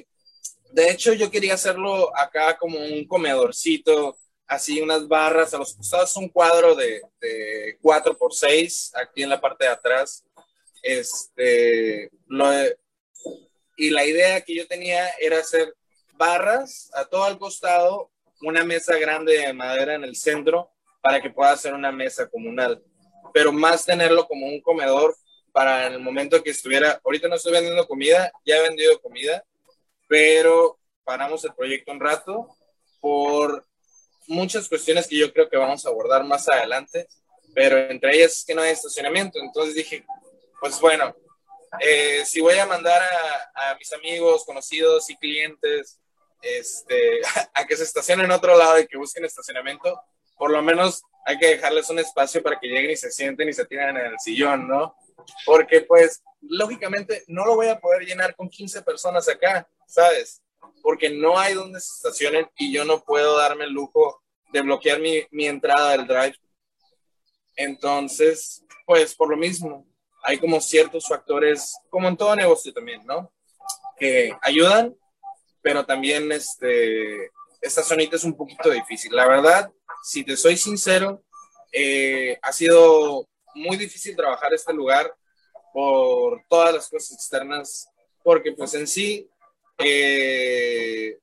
de 0.71 0.90
hecho 0.90 1.12
yo 1.12 1.31
quería 1.31 1.52
hacerlo 1.52 2.16
acá 2.16 2.57
como 2.57 2.78
un 2.78 3.07
comedorcito, 3.07 4.16
así 4.47 4.81
unas 4.81 5.07
barras, 5.07 5.52
a 5.52 5.59
los 5.59 5.75
costados 5.75 6.16
un 6.16 6.31
cuadro 6.31 6.75
de, 6.75 7.02
de 7.21 7.76
4 7.83 8.16
por 8.16 8.33
6 8.33 8.92
aquí 8.95 9.23
en 9.23 9.28
la 9.28 9.38
parte 9.38 9.64
de 9.64 9.71
atrás. 9.71 10.25
Este, 10.83 12.11
lo, 12.26 12.47
y 13.76 13.90
la 13.90 14.07
idea 14.07 14.40
que 14.40 14.54
yo 14.54 14.66
tenía 14.66 15.07
era 15.21 15.40
hacer 15.40 15.75
barras 16.14 16.90
a 16.95 17.04
todo 17.04 17.28
el 17.28 17.38
costado, 17.38 18.11
una 18.40 18.64
mesa 18.64 18.97
grande 18.97 19.37
de 19.37 19.52
madera 19.52 19.95
en 19.95 20.04
el 20.04 20.16
centro 20.16 20.71
para 21.02 21.21
que 21.21 21.28
pueda 21.28 21.54
ser 21.59 21.75
una 21.75 21.92
mesa 21.92 22.31
comunal, 22.31 22.83
pero 23.35 23.52
más 23.52 23.85
tenerlo 23.85 24.26
como 24.26 24.47
un 24.47 24.62
comedor 24.62 25.14
para 25.52 25.87
el 25.87 26.00
momento 26.00 26.42
que 26.42 26.50
estuviera, 26.50 27.00
ahorita 27.04 27.28
no 27.28 27.37
estoy 27.37 27.52
vendiendo 27.52 27.87
comida, 27.87 28.32
ya 28.44 28.56
he 28.56 28.62
vendido 28.62 29.00
comida, 29.00 29.44
pero 30.09 30.78
paramos 31.04 31.44
el 31.44 31.54
proyecto 31.54 31.92
un 31.92 32.00
rato 32.00 32.49
por 33.00 33.64
muchas 34.26 34.68
cuestiones 34.68 35.06
que 35.06 35.18
yo 35.18 35.32
creo 35.32 35.49
que 35.49 35.56
vamos 35.56 35.85
a 35.85 35.90
abordar 35.90 36.25
más 36.25 36.49
adelante, 36.49 37.06
pero 37.54 37.78
entre 37.78 38.16
ellas 38.16 38.32
es 38.32 38.44
que 38.44 38.54
no 38.54 38.62
hay 38.62 38.71
estacionamiento, 38.71 39.38
entonces 39.40 39.75
dije, 39.75 40.04
pues 40.61 40.80
bueno, 40.80 41.14
eh, 41.80 42.25
si 42.25 42.40
voy 42.40 42.59
a 42.59 42.66
mandar 42.66 43.02
a, 43.02 43.71
a, 43.71 43.75
mis 43.76 43.92
amigos, 43.92 44.44
conocidos 44.44 45.09
y 45.11 45.16
clientes 45.16 46.00
este, 46.42 47.21
a 47.54 47.66
que 47.66 47.76
se 47.76 47.85
estacionen 47.85 48.26
en 48.26 48.32
otro 48.32 48.56
lado 48.56 48.78
y 48.78 48.87
que 48.87 48.97
busquen 48.97 49.25
estacionamiento, 49.25 50.00
por 50.37 50.51
lo 50.51 50.62
menos 50.62 51.03
hay 51.25 51.39
que 51.39 51.49
dejarles 51.49 51.89
un 51.91 51.99
espacio 51.99 52.43
para 52.43 52.59
que 52.59 52.67
lleguen 52.67 52.91
y 52.91 52.97
se 52.97 53.11
sienten 53.11 53.49
y 53.49 53.53
se 53.53 53.65
tiren 53.67 53.97
en 53.97 54.07
el 54.07 54.19
sillón, 54.19 54.67
¿no? 54.67 54.97
Porque 55.47 55.83
pues 55.83 56.23
lógicamente 56.41 57.23
no 57.29 57.45
lo 57.45 57.55
voy 57.55 57.69
a 57.69 57.79
poder 57.79 58.03
llenar 58.03 58.35
con 58.35 58.49
15 58.49 58.83
personas 58.83 59.29
acá, 59.29 59.69
¿sabes? 59.87 60.43
Porque 60.83 61.11
no 61.11 61.39
hay 61.39 61.55
donde 61.55 61.81
se 61.81 61.93
estacionen 61.95 62.51
y 62.57 62.73
yo 62.73 62.85
no 62.85 63.03
puedo 63.05 63.37
darme 63.39 63.65
el 63.65 63.73
lujo 63.73 64.23
de 64.53 64.62
bloquear 64.62 65.01
mi, 65.01 65.25
mi 65.31 65.47
entrada 65.47 65.93
del 65.93 66.07
drive. 66.07 66.37
Entonces, 67.57 68.65
pues 68.85 69.15
por 69.15 69.31
lo 69.31 69.37
mismo, 69.37 69.87
hay 70.25 70.39
como 70.39 70.61
ciertos 70.61 71.07
factores, 71.09 71.77
como 71.91 72.09
en 72.09 72.17
todo 72.17 72.35
negocio 72.37 72.73
también, 72.73 73.05
¿no? 73.07 73.33
Que 73.99 74.37
ayudan, 74.43 74.97
pero 75.61 75.85
también 75.85 76.31
este, 76.33 77.31
esta 77.61 77.83
zonita 77.83 78.17
es 78.17 78.25
un 78.25 78.37
poquito 78.37 78.71
difícil. 78.71 79.15
La 79.15 79.27
verdad, 79.27 79.71
si 80.02 80.25
te 80.25 80.37
soy 80.37 80.56
sincero, 80.56 81.23
eh, 81.73 82.38
ha 82.42 82.52
sido 82.52 83.28
muy 83.54 83.76
difícil 83.76 84.16
trabajar 84.16 84.52
este 84.52 84.73
lugar 84.73 85.14
por 85.73 86.42
todas 86.49 86.75
las 86.75 86.88
cosas 86.88 87.12
externas, 87.12 87.88
porque 88.23 88.52
pues 88.52 88.75
en 88.75 88.87
sí, 88.87 89.28
eh, 89.78 91.18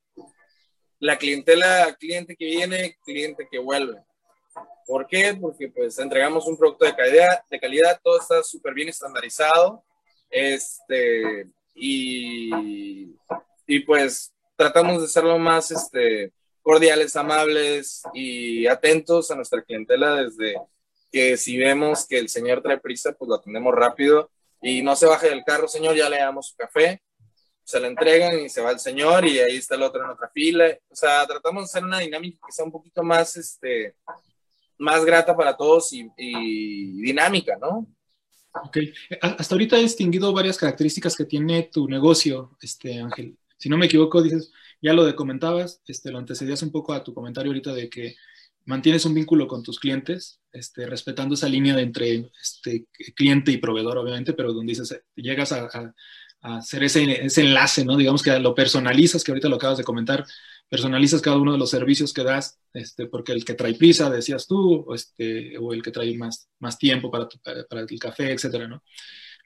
la 0.99 1.17
clientela, 1.17 1.95
cliente 1.99 2.35
que 2.35 2.45
viene, 2.45 2.97
cliente 3.03 3.47
que 3.49 3.59
vuelve. 3.59 4.01
¿Por 4.85 5.05
qué? 5.07 5.37
Porque 5.39 5.69
pues 5.69 5.99
entregamos 5.99 6.47
un 6.47 6.57
producto 6.57 6.85
de 6.85 6.95
calidad, 6.95 7.43
de 7.49 7.59
calidad 7.59 7.99
todo 8.03 8.19
está 8.19 8.41
súper 8.43 8.73
bien 8.73 8.89
estandarizado, 8.89 9.83
este, 10.29 11.47
y, 11.75 13.15
y 13.67 13.79
pues 13.81 14.33
tratamos 14.55 15.01
de 15.01 15.07
ser 15.07 15.23
lo 15.23 15.37
más 15.37 15.71
este, 15.71 16.33
cordiales, 16.61 17.15
amables 17.15 18.03
y 18.13 18.67
atentos 18.67 19.31
a 19.31 19.35
nuestra 19.35 19.61
clientela 19.61 20.15
desde 20.23 20.55
que 21.11 21.37
si 21.37 21.57
vemos 21.57 22.05
que 22.07 22.19
el 22.19 22.29
señor 22.29 22.61
trae 22.61 22.79
prisa, 22.79 23.13
pues 23.13 23.29
lo 23.29 23.35
atendemos 23.35 23.73
rápido 23.73 24.29
y 24.61 24.81
no 24.81 24.95
se 24.95 25.07
baje 25.07 25.29
del 25.29 25.43
carro, 25.43 25.67
señor, 25.67 25.95
ya 25.95 26.09
le 26.09 26.17
damos 26.17 26.49
su 26.49 26.55
café, 26.55 27.01
se 27.63 27.79
lo 27.79 27.87
entregan 27.87 28.39
y 28.39 28.49
se 28.49 28.61
va 28.61 28.71
el 28.71 28.79
señor 28.79 29.25
y 29.25 29.39
ahí 29.39 29.57
está 29.57 29.75
el 29.75 29.83
otro 29.83 30.03
en 30.03 30.09
otra 30.09 30.29
fila. 30.29 30.77
O 30.89 30.95
sea, 30.95 31.25
tratamos 31.25 31.63
de 31.63 31.65
hacer 31.65 31.83
una 31.83 31.99
dinámica 31.99 32.39
que 32.45 32.51
sea 32.51 32.65
un 32.65 32.71
poquito 32.71 33.03
más, 33.03 33.37
este, 33.37 33.95
más 34.77 35.05
grata 35.05 35.35
para 35.35 35.55
todos 35.55 35.93
y, 35.93 36.09
y 36.17 37.01
dinámica, 37.01 37.57
¿no? 37.57 37.87
Ok. 38.51 38.77
Hasta 39.21 39.55
ahorita 39.55 39.77
he 39.77 39.83
distinguido 39.83 40.33
varias 40.33 40.57
características 40.57 41.15
que 41.15 41.25
tiene 41.25 41.63
tu 41.71 41.87
negocio, 41.87 42.57
este 42.61 42.99
Ángel. 42.99 43.37
Si 43.57 43.69
no 43.69 43.77
me 43.77 43.85
equivoco, 43.85 44.21
dices, 44.21 44.51
ya 44.81 44.93
lo 44.93 45.05
de 45.05 45.15
comentabas, 45.15 45.81
este, 45.87 46.11
lo 46.11 46.17
antecedías 46.17 46.61
un 46.63 46.71
poco 46.71 46.93
a 46.93 47.03
tu 47.03 47.13
comentario 47.13 47.51
ahorita 47.51 47.73
de 47.73 47.89
que 47.89 48.15
mantienes 48.65 49.05
un 49.05 49.13
vínculo 49.13 49.47
con 49.47 49.63
tus 49.63 49.79
clientes, 49.79 50.39
este, 50.51 50.85
respetando 50.85 51.35
esa 51.35 51.49
línea 51.49 51.75
de 51.75 51.81
entre 51.81 52.29
este, 52.41 52.85
cliente 53.15 53.51
y 53.51 53.57
proveedor, 53.57 53.97
obviamente, 53.97 54.33
pero 54.33 54.53
donde 54.53 54.71
dices, 54.71 55.01
llegas 55.15 55.51
a, 55.51 55.69
a, 56.41 56.57
hacer 56.57 56.83
ese, 56.83 57.25
ese, 57.25 57.41
enlace, 57.41 57.83
¿no? 57.83 57.97
Digamos 57.97 58.23
que 58.23 58.37
lo 58.39 58.55
personalizas, 58.55 59.23
que 59.23 59.31
ahorita 59.31 59.49
lo 59.49 59.55
acabas 59.55 59.77
de 59.79 59.83
comentar, 59.83 60.25
personalizas 60.69 61.21
cada 61.21 61.37
uno 61.37 61.51
de 61.51 61.57
los 61.57 61.69
servicios 61.69 62.13
que 62.13 62.23
das, 62.23 62.59
este, 62.73 63.07
porque 63.07 63.31
el 63.31 63.43
que 63.43 63.55
trae 63.55 63.73
prisa, 63.73 64.09
decías 64.09 64.47
tú, 64.47 64.85
o, 64.87 64.95
este, 64.95 65.57
o 65.57 65.73
el 65.73 65.81
que 65.81 65.91
trae 65.91 66.15
más, 66.15 66.47
más 66.59 66.77
tiempo 66.77 67.09
para, 67.09 67.27
tu, 67.27 67.39
para, 67.39 67.65
para 67.65 67.81
el 67.81 67.99
café, 67.99 68.31
etcétera, 68.31 68.67
¿no? 68.67 68.83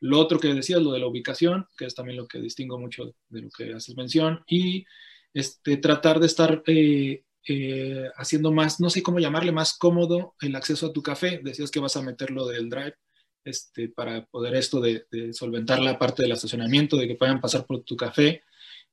Lo 0.01 0.19
otro 0.19 0.37
que 0.37 0.53
decías, 0.53 0.81
lo 0.81 0.91
de 0.91 0.99
la 0.99 1.07
ubicación, 1.07 1.65
que 1.77 1.85
es 1.85 1.95
también 1.95 2.17
lo 2.17 2.27
que 2.27 2.41
distingo 2.41 2.77
mucho 2.77 3.15
de 3.29 3.41
lo 3.41 3.49
que 3.49 3.73
haces 3.73 3.95
mención, 3.95 4.43
y 4.47 4.85
este, 5.33 5.77
tratar 5.77 6.19
de 6.19 6.27
estar 6.27 6.63
eh, 6.67 7.23
eh, 7.47 8.09
haciendo 8.15 8.51
más, 8.51 8.79
no 8.79 8.89
sé 8.89 9.03
cómo 9.03 9.19
llamarle, 9.19 9.51
más 9.51 9.77
cómodo 9.77 10.35
el 10.41 10.55
acceso 10.55 10.87
a 10.87 10.93
tu 10.93 11.01
café. 11.01 11.41
Decías 11.43 11.71
que 11.71 11.79
vas 11.79 11.97
a 11.97 12.01
meterlo 12.01 12.47
del 12.47 12.69
drive 12.69 12.95
este, 13.43 13.89
para 13.89 14.25
poder 14.25 14.55
esto 14.55 14.79
de, 14.79 15.05
solventar 15.33 15.79
la 15.79 15.97
parte 15.99 16.23
del 16.23 16.31
estacionamiento, 16.31 16.97
de 16.97 17.07
que 17.07 17.15
puedan 17.15 17.41
pasar 17.41 17.65
por 17.65 17.83
tu 17.83 17.95
café. 17.95 18.41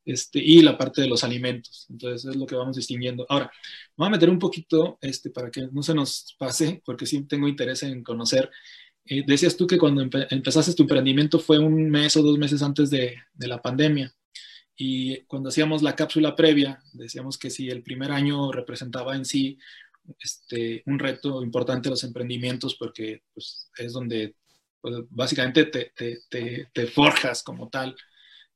Este, 0.05 0.39
y 0.39 0.63
la 0.63 0.79
parte 0.79 1.03
de 1.03 1.09
los 1.09 1.25
alimentos. 1.25 1.87
Entonces 1.91 2.31
es 2.31 2.37
lo 2.37 2.47
que 2.47 2.57
vamos 2.57 2.77
distinguiendo. 2.77 3.27
Ahora, 3.29 3.53
voy 3.97 4.09
a 4.09 4.11
meter 4.11 4.31
un 4.31 4.39
poquito 4.39 4.99
este, 5.01 5.31
para 5.31 5.51
que 5.51 5.69
no 5.71 5.83
se 5.83 5.95
nos 5.95 6.35
pase, 6.39 6.83
porque 6.85 7.07
sí 7.07 7.23
tengo 7.25 7.47
interés 7.47 7.83
en 7.83 8.03
conocer. 8.03 8.51
Eh, 9.05 9.25
decías 9.27 9.57
tú 9.57 9.67
que 9.67 9.79
cuando 9.79 10.03
empe 10.03 10.27
empezaste 10.31 10.75
tu 10.75 10.85
emprendimiento 10.85 11.39
fue 11.39 11.59
un 11.59 11.91
mes 11.91 12.17
o 12.17 12.23
dos 12.23 12.39
meses 12.39 12.63
antes 12.63 12.91
de, 12.91 13.17
la 13.39 13.61
pandemia. 13.61 14.15
Y 14.83 15.25
cuando 15.27 15.51
hacíamos 15.51 15.83
la 15.83 15.95
cápsula 15.95 16.35
previa, 16.35 16.83
decíamos 16.95 17.37
que 17.37 17.51
si 17.51 17.69
el 17.69 17.83
primer 17.83 18.11
año 18.13 18.51
representaba 18.51 19.15
en 19.15 19.27
sí 19.27 19.59
este, 20.19 20.83
un 20.87 20.99
reto 20.99 21.43
importante 21.43 21.91
los 21.91 22.03
emprendimientos, 22.03 22.77
porque 22.77 23.23
pues, 23.35 23.71
es 23.77 23.93
donde 23.93 24.37
pues, 24.81 24.95
básicamente 25.11 25.67
te, 25.67 25.93
te, 25.95 26.21
te, 26.31 26.71
te 26.73 26.87
forjas 26.87 27.43
como 27.43 27.69
tal 27.69 27.95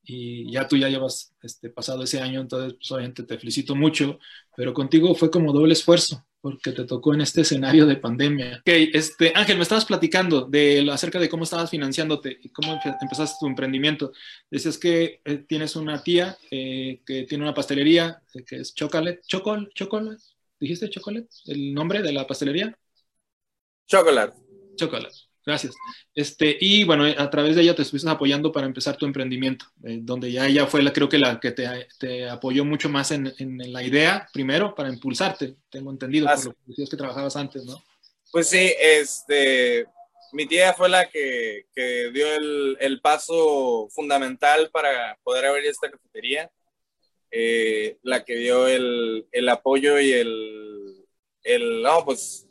y 0.02 0.50
ya 0.50 0.66
tú 0.66 0.78
ya 0.78 0.88
llevas 0.88 1.34
este, 1.42 1.68
pasado 1.68 2.02
ese 2.02 2.22
año, 2.22 2.40
entonces 2.40 2.72
pues, 2.72 2.90
obviamente 2.92 3.24
te 3.24 3.38
felicito 3.38 3.74
mucho, 3.74 4.18
pero 4.56 4.72
contigo 4.72 5.14
fue 5.14 5.30
como 5.30 5.52
doble 5.52 5.74
esfuerzo 5.74 6.24
porque 6.44 6.72
te 6.72 6.84
tocó 6.84 7.14
en 7.14 7.22
este 7.22 7.40
escenario 7.40 7.86
de 7.86 7.96
pandemia. 7.96 8.58
Ok, 8.58 8.68
este, 8.92 9.32
Ángel, 9.34 9.56
me 9.56 9.62
estabas 9.62 9.86
platicando 9.86 10.42
de, 10.42 10.86
acerca 10.92 11.18
de 11.18 11.30
cómo 11.30 11.44
estabas 11.44 11.70
financiándote 11.70 12.38
y 12.38 12.50
cómo 12.50 12.78
empezaste 13.00 13.38
tu 13.40 13.46
emprendimiento. 13.46 14.12
Decías 14.50 14.76
que 14.76 15.22
eh, 15.24 15.38
tienes 15.48 15.74
una 15.74 16.02
tía 16.02 16.36
eh, 16.50 17.00
que 17.06 17.22
tiene 17.22 17.44
una 17.44 17.54
pastelería 17.54 18.20
eh, 18.34 18.44
que 18.44 18.56
es 18.56 18.74
Chocolate, 18.74 19.22
Chocol, 19.26 19.72
Chocolate, 19.74 20.22
¿dijiste 20.60 20.90
Chocolate? 20.90 21.28
¿El 21.46 21.72
nombre 21.72 22.02
de 22.02 22.12
la 22.12 22.26
pastelería? 22.26 22.78
Chocolate. 23.86 24.38
Chocolate. 24.76 25.16
Gracias. 25.46 25.74
Este, 26.14 26.56
y 26.58 26.84
bueno, 26.84 27.04
a 27.04 27.30
través 27.30 27.54
de 27.54 27.62
ella 27.62 27.74
te 27.74 27.82
estuviste 27.82 28.08
apoyando 28.08 28.50
para 28.50 28.66
empezar 28.66 28.96
tu 28.96 29.04
emprendimiento, 29.04 29.66
eh, 29.84 29.98
donde 30.00 30.32
ya 30.32 30.46
ella 30.46 30.66
fue 30.66 30.82
la, 30.82 30.92
creo 30.92 31.08
que 31.08 31.18
la 31.18 31.38
que 31.38 31.50
te, 31.50 31.86
te 31.98 32.28
apoyó 32.28 32.64
mucho 32.64 32.88
más 32.88 33.10
en, 33.10 33.32
en, 33.38 33.72
la 33.72 33.82
idea, 33.82 34.26
primero, 34.32 34.74
para 34.74 34.88
impulsarte, 34.88 35.56
tengo 35.68 35.90
entendido, 35.90 36.28
ah, 36.28 36.34
por 36.34 36.46
lo 36.46 36.52
que 36.52 36.58
decías 36.68 36.88
que 36.88 36.96
trabajabas 36.96 37.36
antes, 37.36 37.64
¿no? 37.64 37.82
Pues 38.32 38.48
sí, 38.48 38.72
este, 38.80 39.86
mi 40.32 40.46
tía 40.46 40.72
fue 40.72 40.88
la 40.88 41.10
que, 41.10 41.66
que 41.74 42.10
dio 42.10 42.26
el, 42.34 42.76
el, 42.80 43.00
paso 43.00 43.88
fundamental 43.90 44.70
para 44.70 45.18
poder 45.22 45.44
abrir 45.44 45.66
esta 45.66 45.90
cafetería, 45.90 46.50
eh, 47.30 47.98
la 48.02 48.24
que 48.24 48.36
dio 48.36 48.66
el, 48.66 49.26
el 49.30 49.48
apoyo 49.48 50.00
y 50.00 50.12
el, 50.12 51.04
el, 51.42 51.82
no, 51.82 52.04
pues 52.04 52.43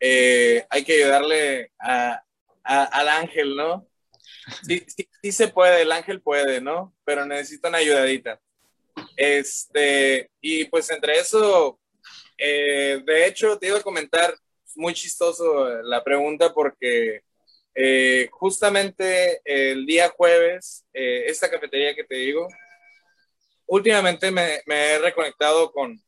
eh, 0.00 0.66
hay 0.70 0.84
que 0.84 0.94
ayudarle 0.94 1.72
al 1.78 3.08
ángel, 3.08 3.56
¿no? 3.56 3.88
Sí, 4.62 4.84
sí, 4.86 5.08
sí, 5.22 5.32
se 5.32 5.48
puede, 5.48 5.82
el 5.82 5.92
ángel 5.92 6.20
puede, 6.20 6.60
¿no? 6.60 6.94
Pero 7.04 7.26
necesita 7.26 7.68
una 7.68 7.78
ayudadita. 7.78 8.40
Este, 9.16 10.30
y 10.40 10.64
pues 10.66 10.90
entre 10.90 11.18
eso, 11.18 11.78
eh, 12.38 13.02
de 13.04 13.26
hecho, 13.26 13.58
te 13.58 13.68
iba 13.68 13.78
a 13.78 13.82
comentar, 13.82 14.34
muy 14.76 14.94
chistoso 14.94 15.68
la 15.82 16.04
pregunta 16.04 16.52
porque 16.52 17.22
eh, 17.74 18.28
justamente 18.30 19.40
el 19.44 19.86
día 19.86 20.12
jueves, 20.16 20.84
eh, 20.92 21.24
esta 21.26 21.50
cafetería 21.50 21.94
que 21.94 22.04
te 22.04 22.16
digo, 22.16 22.46
últimamente 23.66 24.30
me, 24.30 24.60
me 24.66 24.92
he 24.92 24.98
reconectado 24.98 25.72
con, 25.72 26.00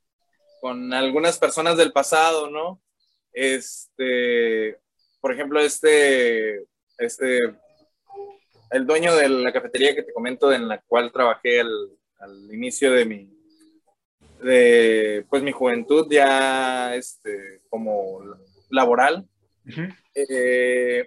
con 0.61 0.92
algunas 0.92 1.38
personas 1.38 1.76
del 1.76 1.92
pasado, 1.92 2.50
¿no? 2.50 2.80
Este, 3.40 4.76
por 5.21 5.33
ejemplo, 5.33 5.61
este, 5.61 6.64
este, 6.99 7.38
el 8.73 8.85
dueño 8.85 9.14
de 9.14 9.28
la 9.28 9.52
cafetería 9.52 9.95
que 9.95 10.02
te 10.02 10.12
comento, 10.12 10.52
en 10.52 10.66
la 10.66 10.83
cual 10.88 11.12
trabajé 11.12 11.61
al, 11.61 11.71
al 12.18 12.52
inicio 12.52 12.90
de 12.90 13.04
mi, 13.04 13.30
de, 14.42 15.25
pues 15.30 15.45
mi 15.45 15.52
juventud 15.52 16.09
ya, 16.11 16.97
este, 16.97 17.61
como 17.71 18.25
laboral. 18.71 19.25
Uh 19.64 19.71
-huh. 19.71 19.97
eh, 20.16 21.07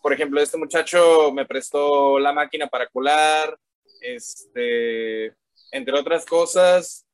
por 0.00 0.12
ejemplo, 0.12 0.40
este 0.40 0.56
muchacho 0.56 1.32
me 1.32 1.44
prestó 1.44 2.20
la 2.20 2.32
máquina 2.32 2.68
para 2.68 2.86
colar, 2.86 3.58
este, 4.00 5.34
entre 5.72 5.98
otras 5.98 6.24
cosas. 6.24 7.04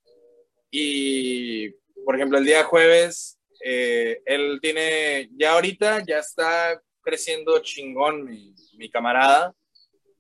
Y, 0.71 1.71
por 2.05 2.15
ejemplo, 2.15 2.37
el 2.37 2.45
día 2.45 2.63
jueves 2.65 3.40
Eh, 3.63 4.23
él 4.25 4.59
tiene, 4.61 5.31
ya 5.37 5.53
ahorita 5.53 6.05
ya 6.07 6.19
está 6.19 6.81
creciendo 7.03 7.59
chingón 7.61 8.25
mi, 8.25 8.91
camarada 8.91 9.55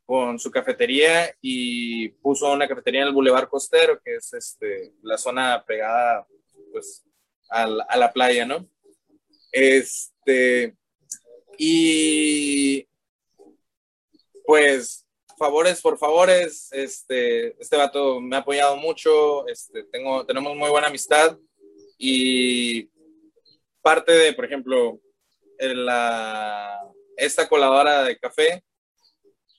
con 0.04 0.38
su 0.38 0.50
cafetería 0.50 1.34
y 1.40 2.08
puso 2.08 2.52
una 2.52 2.68
cafetería 2.68 3.02
en 3.02 3.08
el 3.08 3.14
Boulevard 3.14 3.48
Costero, 3.48 4.00
que 4.04 4.16
es 4.16 4.32
este, 4.34 4.92
la 5.02 5.16
zona 5.16 5.64
pegada 5.66 6.26
pues, 6.72 7.04
a, 7.48 7.66
la, 7.66 7.84
a 7.84 7.96
la 7.96 8.12
playa, 8.12 8.44
¿no? 8.44 8.68
Este, 9.52 10.76
y 11.56 12.86
pues 14.44 15.06
favores 15.40 15.80
por 15.80 15.96
favores, 15.96 16.68
este, 16.70 17.56
este 17.58 17.76
vato 17.78 18.20
me 18.20 18.36
ha 18.36 18.40
apoyado 18.40 18.76
mucho, 18.76 19.48
este, 19.48 19.84
tengo, 19.84 20.26
tenemos 20.26 20.54
muy 20.54 20.68
buena 20.68 20.88
amistad 20.88 21.38
y 21.96 22.90
parte 23.82 24.12
de, 24.12 24.32
por 24.32 24.44
ejemplo, 24.44 25.00
la, 25.58 26.80
esta 27.16 27.48
coladora 27.48 28.04
de 28.04 28.18
café, 28.18 28.62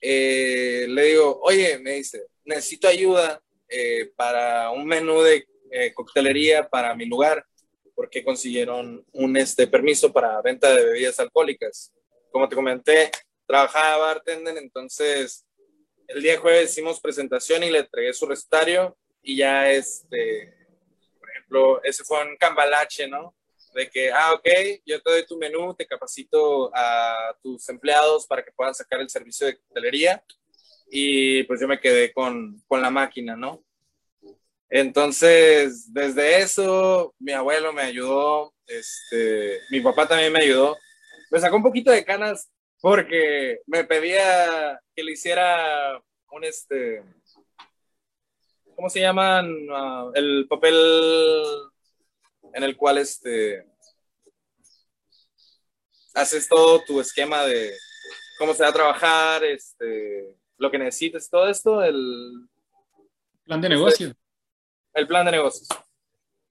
eh, 0.00 0.86
le 0.88 1.04
digo, 1.04 1.40
oye, 1.42 1.78
me 1.78 1.92
dice, 1.92 2.26
necesito 2.44 2.88
ayuda 2.88 3.40
eh, 3.68 4.10
para 4.16 4.70
un 4.70 4.84
menú 4.84 5.22
de 5.22 5.46
eh, 5.70 5.92
coctelería 5.94 6.68
para 6.68 6.94
mi 6.94 7.06
lugar, 7.06 7.44
porque 7.94 8.24
consiguieron 8.24 9.04
un 9.12 9.36
este, 9.36 9.66
permiso 9.66 10.12
para 10.12 10.42
venta 10.42 10.74
de 10.74 10.84
bebidas 10.84 11.20
alcohólicas. 11.20 11.92
Como 12.30 12.48
te 12.48 12.56
comenté, 12.56 13.10
trabajaba 13.46 14.06
bartender, 14.06 14.56
entonces 14.58 15.46
el 16.08 16.22
día 16.22 16.38
jueves 16.38 16.70
hicimos 16.70 17.00
presentación 17.00 17.62
y 17.62 17.70
le 17.70 17.78
entregué 17.80 18.12
su 18.12 18.26
recetario 18.26 18.96
y 19.22 19.36
ya 19.36 19.70
este, 19.70 20.54
por 21.18 21.30
ejemplo, 21.30 21.82
ese 21.84 22.02
fue 22.04 22.22
un 22.26 22.36
cambalache, 22.36 23.06
¿no? 23.08 23.34
De 23.74 23.88
que, 23.88 24.12
ah, 24.12 24.34
ok, 24.34 24.48
yo 24.84 25.00
te 25.00 25.10
doy 25.10 25.26
tu 25.26 25.38
menú, 25.38 25.74
te 25.74 25.86
capacito 25.86 26.70
a 26.74 27.34
tus 27.42 27.68
empleados 27.68 28.26
para 28.26 28.44
que 28.44 28.52
puedan 28.52 28.74
sacar 28.74 29.00
el 29.00 29.08
servicio 29.08 29.46
de 29.46 29.56
coctelería 29.56 30.22
y 30.90 31.42
pues 31.44 31.58
yo 31.60 31.66
me 31.66 31.80
quedé 31.80 32.12
con, 32.12 32.62
con 32.66 32.82
la 32.82 32.90
máquina, 32.90 33.34
¿no? 33.34 33.64
Entonces, 34.68 35.92
desde 35.92 36.40
eso, 36.40 37.14
mi 37.18 37.32
abuelo 37.32 37.72
me 37.72 37.82
ayudó, 37.82 38.54
este, 38.66 39.60
mi 39.70 39.80
papá 39.80 40.06
también 40.08 40.32
me 40.32 40.40
ayudó. 40.40 40.76
Me 41.30 41.40
sacó 41.40 41.56
un 41.56 41.62
poquito 41.62 41.90
de 41.90 42.04
canas 42.04 42.50
porque 42.80 43.60
me 43.66 43.84
pedía 43.84 44.80
que 44.94 45.02
le 45.02 45.12
hiciera 45.12 46.02
un 46.30 46.44
este, 46.44 47.02
¿cómo 48.74 48.90
se 48.90 49.00
llaman? 49.00 49.46
Uh, 49.70 50.12
el 50.14 50.46
papel 50.48 50.74
en 52.54 52.62
el 52.62 52.76
cual 52.76 52.98
este 52.98 53.66
haces 56.14 56.48
todo 56.48 56.82
tu 56.84 57.00
esquema 57.00 57.44
de 57.44 57.72
cómo 58.38 58.54
se 58.54 58.62
va 58.62 58.68
a 58.68 58.72
trabajar, 58.72 59.44
este, 59.44 60.36
lo 60.58 60.70
que 60.70 60.78
necesites, 60.78 61.30
todo 61.30 61.48
esto, 61.48 61.82
el 61.82 62.48
plan 63.44 63.60
de 63.60 63.68
negocio. 63.68 64.14
El 64.94 65.06
plan 65.06 65.24
de 65.24 65.32
negocios. 65.32 65.68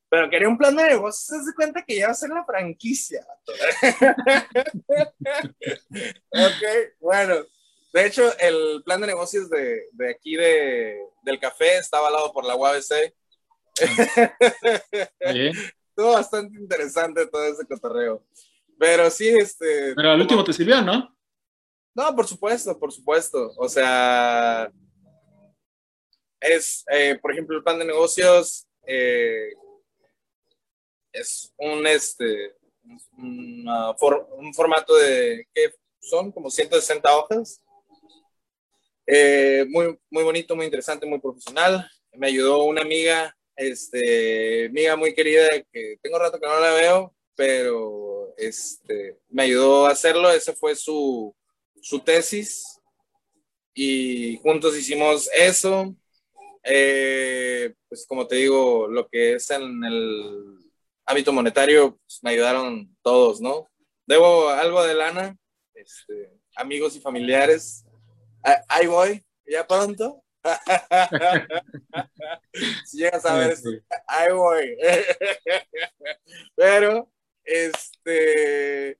Pero 0.10 0.29
quería 0.29 0.50
un 0.50 0.58
plan 0.58 0.75
de 0.75 0.84
negocios, 0.84 1.46
se 1.46 1.53
cuenta 1.55 1.84
que 1.84 1.96
ya 1.96 2.08
va 2.08 2.12
a 2.12 2.15
ser 2.15 2.31
la 2.31 2.43
franquicia. 2.43 3.25
ok, 6.31 6.63
bueno. 7.00 7.36
De 7.93 8.05
hecho, 8.05 8.38
el 8.39 8.84
plan 8.86 9.01
de 9.01 9.08
negocios 9.08 9.50
de, 9.50 9.88
de 9.91 10.12
aquí 10.12 10.36
de, 10.36 10.98
del 11.24 11.39
café 11.39 11.77
está 11.77 11.98
avalado 11.98 12.31
por 12.31 12.46
la 12.46 12.55
UABC. 12.55 13.13
Estuvo 16.01 16.15
bastante 16.15 16.58
interesante 16.58 17.27
todo 17.27 17.46
ese 17.46 17.63
cotorreo. 17.67 18.25
Pero 18.79 19.08
sí, 19.12 19.29
este. 19.29 19.93
Pero 19.93 20.10
al 20.10 20.22
último 20.22 20.43
te 20.43 20.51
sirvió, 20.51 20.81
¿no? 20.81 21.15
No, 21.93 22.15
por 22.15 22.27
supuesto, 22.27 22.79
por 22.79 22.91
supuesto. 22.91 23.51
O 23.55 23.70
sea, 23.70 24.72
es, 26.39 26.84
eh, 26.91 27.20
por 27.22 27.31
ejemplo, 27.31 27.55
el 27.55 27.63
plan 27.63 27.77
de 27.77 27.86
negocios 27.86 28.65
eh, 28.88 29.54
es 31.13 31.54
un, 31.58 31.86
este, 31.86 32.56
un, 33.15 33.63
un 33.67 34.54
formato 34.56 34.95
de, 34.95 35.47
¿qué 35.54 35.71
son? 35.99 36.32
Como 36.32 36.49
160 36.49 37.15
hojas. 37.15 37.62
Eh, 39.06 39.67
muy, 39.69 39.99
muy 40.10 40.23
bonito, 40.23 40.56
muy 40.56 40.65
interesante, 40.65 41.06
muy 41.06 41.19
profesional. 41.19 41.88
Me 42.13 42.25
ayudó 42.25 42.63
una 42.63 42.82
amiga, 42.82 43.38
este, 43.62 44.65
amiga 44.65 44.95
muy 44.95 45.13
querida, 45.13 45.47
que 45.71 45.97
tengo 46.02 46.17
rato 46.17 46.39
que 46.39 46.47
no 46.47 46.60
la 46.60 46.71
veo, 46.74 47.15
pero 47.36 48.34
este, 48.38 49.19
me 49.30 49.43
ayudó 49.43 49.86
a 49.86 49.91
hacerlo. 49.91 50.32
Esa 50.32 50.54
fue 50.54 50.76
su, 50.76 51.36
su 51.82 52.00
tesis 52.00 52.80
y 53.74 54.38
juntos 54.38 54.78
hicimos 54.78 55.30
eso. 55.34 55.95
Eh, 56.63 57.74
pues 57.88 58.06
como 58.08 58.28
te 58.28 58.36
digo, 58.36 58.88
lo 58.88 59.08
que 59.08 59.34
es 59.36 59.50
en 59.52 59.84
el 59.84 60.58
hábito 61.06 61.34
monetario, 61.34 61.97
pues, 61.97 62.19
me 62.24 62.32
ayudaron 62.32 62.95
todos, 63.02 63.41
¿no? 63.41 63.69
Debo 64.06 64.50
algo 64.50 64.84
de 64.84 64.95
lana, 64.95 65.38
este, 65.74 66.39
amigos 66.56 66.95
y 66.95 67.00
familiares. 67.00 67.86
Ahí 68.67 68.88
voy, 68.88 69.24
ya 69.45 69.65
pronto. 69.67 70.24
si 72.86 72.97
llegas 72.97 73.25
a 73.25 73.36
ver 73.36 73.51
esto, 73.51 73.69
ahí 74.08 74.34
voy. 74.34 74.77
Pero, 76.56 77.12
este, 77.43 78.97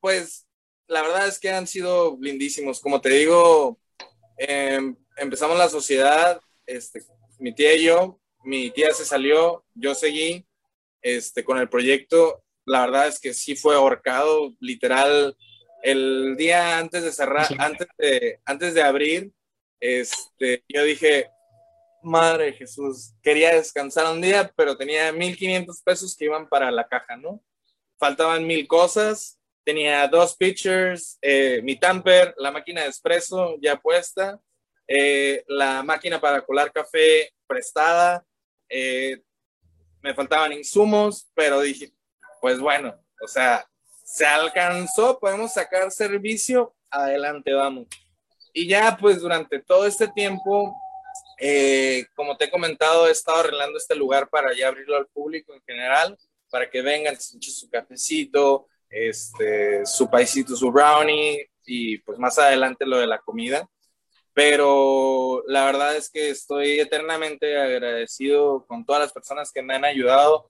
pues, 0.00 0.46
la 0.86 1.02
verdad 1.02 1.28
es 1.28 1.38
que 1.38 1.50
han 1.50 1.66
sido 1.66 2.16
lindísimos. 2.20 2.80
Como 2.80 3.00
te 3.00 3.10
digo, 3.10 3.78
em, 4.36 4.96
empezamos 5.16 5.58
la 5.58 5.68
sociedad, 5.68 6.40
este, 6.66 7.02
mi 7.38 7.54
tía 7.54 7.74
y 7.74 7.84
yo, 7.84 8.20
mi 8.44 8.70
tía 8.70 8.92
se 8.92 9.04
salió, 9.04 9.64
yo 9.74 9.94
seguí, 9.94 10.46
este, 11.02 11.44
con 11.44 11.58
el 11.58 11.68
proyecto. 11.68 12.42
La 12.66 12.80
verdad 12.80 13.08
es 13.08 13.20
que 13.20 13.34
sí 13.34 13.56
fue 13.56 13.74
ahorcado, 13.74 14.54
literal. 14.60 15.36
El 15.82 16.36
día 16.36 16.78
antes 16.78 17.04
de 17.04 17.12
cerrar, 17.12 17.46
antes, 17.58 17.86
de, 17.98 18.40
antes 18.44 18.74
de 18.74 18.82
abrir, 18.82 19.32
este, 19.84 20.64
yo 20.66 20.82
dije, 20.82 21.30
madre 22.02 22.54
Jesús, 22.54 23.12
quería 23.22 23.54
descansar 23.54 24.10
un 24.10 24.22
día, 24.22 24.50
pero 24.56 24.78
tenía 24.78 25.12
1.500 25.12 25.82
pesos 25.84 26.16
que 26.16 26.24
iban 26.24 26.48
para 26.48 26.70
la 26.70 26.88
caja, 26.88 27.18
¿no? 27.18 27.44
Faltaban 27.98 28.46
mil 28.46 28.66
cosas, 28.66 29.38
tenía 29.62 30.08
dos 30.08 30.36
pitchers, 30.36 31.18
eh, 31.20 31.60
mi 31.62 31.76
tamper, 31.76 32.34
la 32.38 32.50
máquina 32.50 32.82
de 32.82 32.88
espresso 32.88 33.56
ya 33.60 33.76
puesta, 33.76 34.40
eh, 34.88 35.44
la 35.48 35.82
máquina 35.82 36.18
para 36.18 36.40
colar 36.40 36.72
café 36.72 37.34
prestada, 37.46 38.24
eh, 38.70 39.22
me 40.00 40.14
faltaban 40.14 40.54
insumos, 40.54 41.30
pero 41.34 41.60
dije, 41.60 41.92
pues 42.40 42.58
bueno, 42.58 42.94
o 43.22 43.28
sea, 43.28 43.68
se 44.02 44.24
alcanzó, 44.24 45.18
podemos 45.18 45.52
sacar 45.52 45.90
servicio, 45.90 46.74
adelante, 46.90 47.52
vamos. 47.52 47.86
Y 48.56 48.68
ya 48.68 48.96
pues 48.98 49.20
durante 49.20 49.58
todo 49.58 49.84
este 49.84 50.06
tiempo, 50.08 50.74
eh, 51.38 52.06
como 52.14 52.36
te 52.36 52.44
he 52.44 52.50
comentado, 52.50 53.08
he 53.08 53.10
estado 53.10 53.40
arreglando 53.40 53.76
este 53.76 53.96
lugar 53.96 54.28
para 54.30 54.54
ya 54.54 54.68
abrirlo 54.68 54.96
al 54.96 55.08
público 55.08 55.52
en 55.52 55.60
general, 55.62 56.16
para 56.50 56.70
que 56.70 56.80
vengan, 56.80 57.20
se 57.20 57.40
su 57.40 57.68
cafecito, 57.68 58.68
este, 58.88 59.84
su 59.84 60.08
paisito, 60.08 60.54
su 60.54 60.70
brownie 60.70 61.50
y 61.66 61.98
pues 61.98 62.16
más 62.18 62.38
adelante 62.38 62.86
lo 62.86 62.98
de 62.98 63.08
la 63.08 63.18
comida. 63.18 63.68
Pero 64.32 65.42
la 65.48 65.64
verdad 65.64 65.96
es 65.96 66.08
que 66.08 66.30
estoy 66.30 66.78
eternamente 66.78 67.58
agradecido 67.58 68.64
con 68.66 68.84
todas 68.84 69.02
las 69.02 69.12
personas 69.12 69.50
que 69.52 69.62
me 69.62 69.74
han 69.74 69.84
ayudado 69.84 70.48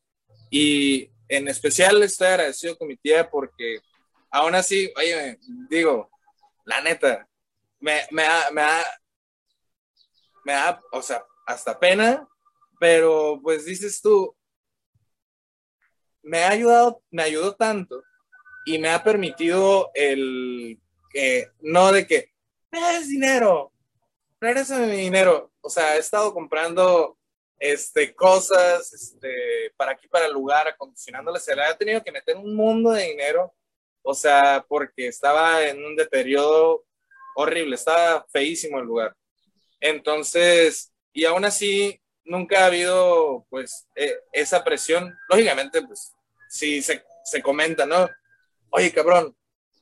y 0.50 1.10
en 1.28 1.48
especial 1.48 2.02
estoy 2.02 2.28
agradecido 2.28 2.76
con 2.76 2.88
mi 2.88 2.96
tía 2.96 3.30
porque 3.30 3.78
aún 4.30 4.54
así, 4.54 4.92
oye, 4.96 5.38
digo, 5.70 6.10
la 6.66 6.82
neta, 6.82 7.26
me, 7.84 8.00
me, 8.10 8.22
da, 8.22 8.50
me, 8.50 8.62
da, 8.62 8.84
me 10.42 10.52
da, 10.54 10.82
o 10.90 11.02
sea, 11.02 11.22
hasta 11.46 11.78
pena, 11.78 12.26
pero 12.80 13.38
pues 13.42 13.66
dices 13.66 14.00
tú, 14.00 14.34
me 16.22 16.44
ha 16.44 16.48
ayudado, 16.48 17.02
me 17.10 17.24
ayudó 17.24 17.54
tanto 17.54 18.02
y 18.64 18.78
me 18.78 18.88
ha 18.88 19.04
permitido 19.04 19.90
el 19.92 20.80
que, 21.10 21.48
no 21.60 21.92
de 21.92 22.06
que, 22.06 22.32
me 22.72 22.80
des 22.80 23.06
dinero, 23.06 23.70
regrésame 24.40 24.86
mi 24.86 24.96
dinero. 24.96 25.52
O 25.60 25.68
sea, 25.68 25.96
he 25.96 25.98
estado 25.98 26.32
comprando 26.32 27.18
este, 27.58 28.14
cosas 28.14 28.94
este, 28.94 29.72
para 29.76 29.92
aquí, 29.92 30.08
para 30.08 30.24
el 30.24 30.32
lugar, 30.32 30.66
acondicionándole. 30.68 31.38
Se 31.38 31.54
le 31.54 31.62
ha 31.62 31.76
tenido 31.76 32.02
que 32.02 32.12
meter 32.12 32.34
un 32.36 32.56
mundo 32.56 32.92
de 32.92 33.04
dinero. 33.04 33.54
O 34.02 34.14
sea, 34.14 34.64
porque 34.66 35.06
estaba 35.06 35.62
en 35.66 35.84
un 35.84 35.94
deterioro 35.94 36.84
horrible, 37.34 37.76
estaba 37.76 38.26
feísimo 38.30 38.78
el 38.78 38.86
lugar. 38.86 39.14
Entonces, 39.80 40.92
y 41.12 41.24
aún 41.24 41.44
así, 41.44 42.00
nunca 42.24 42.60
ha 42.60 42.66
habido, 42.66 43.46
pues, 43.50 43.86
e, 43.94 44.14
esa 44.32 44.64
presión. 44.64 45.14
Lógicamente, 45.28 45.82
pues, 45.82 46.12
si 46.48 46.82
se, 46.82 47.04
se 47.24 47.42
comenta, 47.42 47.86
¿no? 47.86 48.08
Oye, 48.70 48.92
cabrón, 48.92 49.36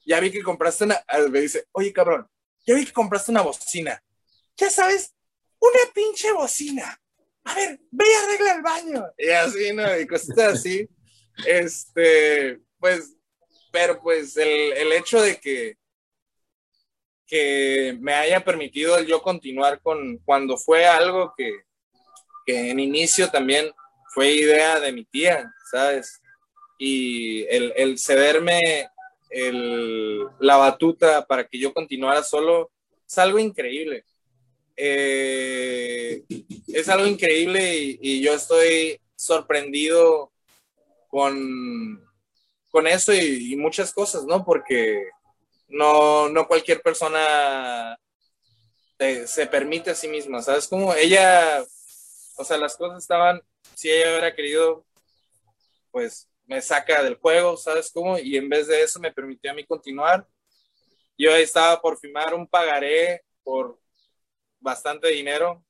ya 0.04 0.20
vi 0.20 0.30
que 0.30 0.42
compraste 0.42 0.84
una, 0.84 1.02
me 1.30 1.40
dice, 1.40 1.66
oye, 1.72 1.92
cabrón, 1.92 2.28
ya 2.66 2.74
vi 2.74 2.84
que 2.84 2.92
compraste 2.92 3.30
una 3.30 3.42
bocina. 3.42 4.02
Ya 4.56 4.70
sabes, 4.70 5.14
una 5.58 5.92
pinche 5.94 6.32
bocina. 6.32 6.98
A 7.44 7.54
ver, 7.54 7.80
ve 7.90 8.04
y 8.08 8.24
arregla 8.24 8.54
el 8.54 8.62
baño. 8.62 9.04
Y 9.18 9.30
así, 9.30 9.72
¿no? 9.72 9.98
Y 9.98 10.06
cosas 10.06 10.38
así. 10.38 10.88
Este, 11.46 12.60
pues, 12.78 13.16
pero 13.72 14.02
pues 14.02 14.36
el, 14.36 14.74
el 14.74 14.92
hecho 14.92 15.18
de 15.22 15.40
que, 15.40 15.78
que 17.32 17.96
me 17.98 18.12
haya 18.12 18.44
permitido 18.44 19.00
yo 19.00 19.22
continuar 19.22 19.80
con 19.80 20.18
cuando 20.18 20.58
fue 20.58 20.84
algo 20.84 21.32
que, 21.34 21.62
que 22.44 22.68
en 22.68 22.78
inicio 22.78 23.30
también 23.30 23.72
fue 24.12 24.32
idea 24.32 24.78
de 24.78 24.92
mi 24.92 25.06
tía, 25.06 25.50
¿sabes? 25.70 26.20
Y 26.78 27.44
el, 27.44 27.72
el 27.74 27.98
cederme 27.98 28.90
el, 29.30 30.26
la 30.40 30.58
batuta 30.58 31.26
para 31.26 31.48
que 31.48 31.58
yo 31.58 31.72
continuara 31.72 32.22
solo 32.22 32.70
es 33.08 33.16
algo 33.16 33.38
increíble. 33.38 34.04
Eh, 34.76 36.24
es 36.68 36.88
algo 36.90 37.06
increíble 37.06 37.96
y, 37.98 38.20
yo 38.20 38.34
estoy 38.34 39.00
sorprendido 39.16 40.30
con, 41.08 42.06
con 42.68 42.86
eso 42.86 43.14
y, 43.14 43.56
muchas 43.56 43.90
cosas, 43.94 44.26
¿no? 44.26 44.44
Porque 44.44 45.08
no, 45.72 46.28
no 46.28 46.46
cualquier 46.46 46.82
persona 46.82 47.98
se 49.26 49.46
permite 49.48 49.90
a 49.90 49.94
sí 49.94 50.06
misma, 50.06 50.40
¿sabes? 50.42 50.68
Como 50.68 50.94
ella, 50.94 51.64
o 52.36 52.44
sea, 52.44 52.56
las 52.56 52.76
cosas 52.76 53.02
estaban, 53.02 53.42
si 53.74 53.90
ella 53.90 54.10
hubiera 54.10 54.34
querido, 54.34 54.84
pues 55.90 56.28
me 56.46 56.62
saca 56.62 57.02
del 57.02 57.16
juego, 57.16 57.56
¿sabes 57.56 57.90
cómo? 57.92 58.18
Y 58.18 58.36
en 58.36 58.48
vez 58.48 58.68
de 58.68 58.82
eso 58.82 59.00
me 59.00 59.12
permitió 59.12 59.50
a 59.50 59.54
mí 59.54 59.64
continuar. 59.64 60.26
Yo 61.18 61.34
estaba 61.34 61.80
por 61.80 61.98
firmar 61.98 62.34
un 62.34 62.46
pagaré 62.46 63.22
por 63.42 63.78
bastante 64.60 65.08
dinero. 65.08 65.64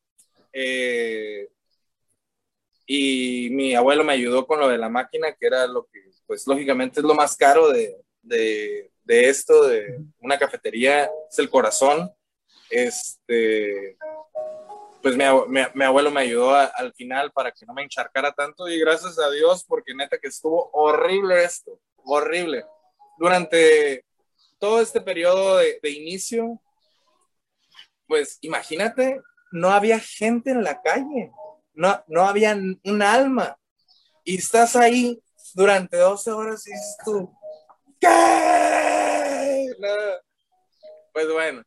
Eh, 0.53 1.49
y 2.87 3.49
mi 3.51 3.75
abuelo 3.75 4.05
me 4.05 4.13
ayudó 4.13 4.47
con 4.47 4.61
lo 4.61 4.69
de 4.69 4.79
la 4.79 4.89
máquina, 4.89 5.33
que 5.33 5.47
era 5.47 5.67
lo 5.67 5.87
que, 5.87 6.03
pues 6.27 6.47
lógicamente 6.47 7.01
es 7.01 7.05
lo 7.05 7.15
más 7.15 7.37
caro 7.37 7.71
de, 7.71 8.92
de 9.05 9.29
esto, 9.29 9.69
de 9.69 9.99
una 10.21 10.39
cafetería, 10.39 11.11
es 11.31 11.39
el 11.39 11.51
corazón. 11.51 12.13
Este, 12.71 13.97
pues 15.03 15.17
mi, 15.17 15.25
mi, 15.75 15.85
abuelo 15.85 16.11
me 16.11 16.23
ayudó 16.23 16.55
al 16.55 16.93
final 16.95 17.33
para 17.33 17.53
que 17.53 17.67
no 17.67 17.75
me 17.75 17.83
encharcara 17.83 18.33
tanto 18.33 18.69
y 18.69 18.79
gracias 18.79 19.19
a 19.19 19.31
Dios 19.31 19.65
porque 19.67 19.95
neta 19.95 20.19
que 20.19 20.29
estuvo 20.29 20.71
horrible 20.73 21.45
esto, 21.45 21.81
horrible. 22.05 22.65
Durante 23.19 24.05
todo 24.59 24.81
este 24.81 25.01
periodo 25.01 25.59
de, 25.59 25.79
de 25.83 25.91
inicio, 25.91 26.61
pues 28.07 28.39
imagínate, 28.43 29.21
no 29.51 29.71
había 29.71 29.99
gente 29.99 30.51
en 30.51 30.63
la 30.63 30.81
calle, 30.81 31.33
no, 31.75 32.03
no 32.07 32.23
había 32.27 32.55
un 32.55 33.03
alma 33.03 33.59
y 34.25 34.39
estás 34.39 34.77
ahí 34.77 35.21
durante 35.55 35.97
12 35.97 36.31
horas 36.31 36.67
y 36.67 36.71
dices 36.71 36.97
tú, 37.05 37.35
¿qué? 38.03 39.75
No. 39.79 39.89
Pues 41.13 41.33
bueno, 41.33 41.63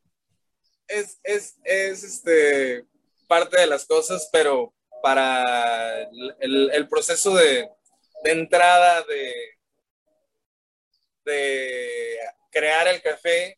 es, 0.87 1.19
es, 1.23 1.57
es 1.63 2.03
este 2.03 2.85
parte 3.27 3.59
de 3.59 3.67
las 3.67 3.85
cosas, 3.85 4.29
pero 4.31 4.73
para 5.01 6.01
el, 6.39 6.71
el 6.71 6.87
proceso 6.87 7.35
de, 7.35 7.69
de 8.23 8.31
entrada 8.31 9.03
de, 9.03 9.33
de 11.25 12.19
crear 12.51 12.87
el 12.87 13.01
café, 13.01 13.57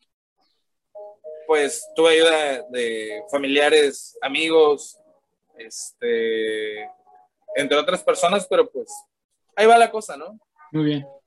pues 1.46 1.86
tuve 1.96 2.10
ayuda 2.10 2.62
de 2.70 3.22
familiares, 3.30 4.18
amigos, 4.20 4.98
este, 5.56 6.82
entre 7.56 7.78
otras 7.78 8.02
personas, 8.02 8.46
pero 8.48 8.70
pues 8.70 8.90
ahí 9.56 9.66
va 9.66 9.78
la 9.78 9.90
cosa, 9.90 10.16
¿no? 10.16 10.38
Muy 10.70 10.84
bien. 10.84 11.17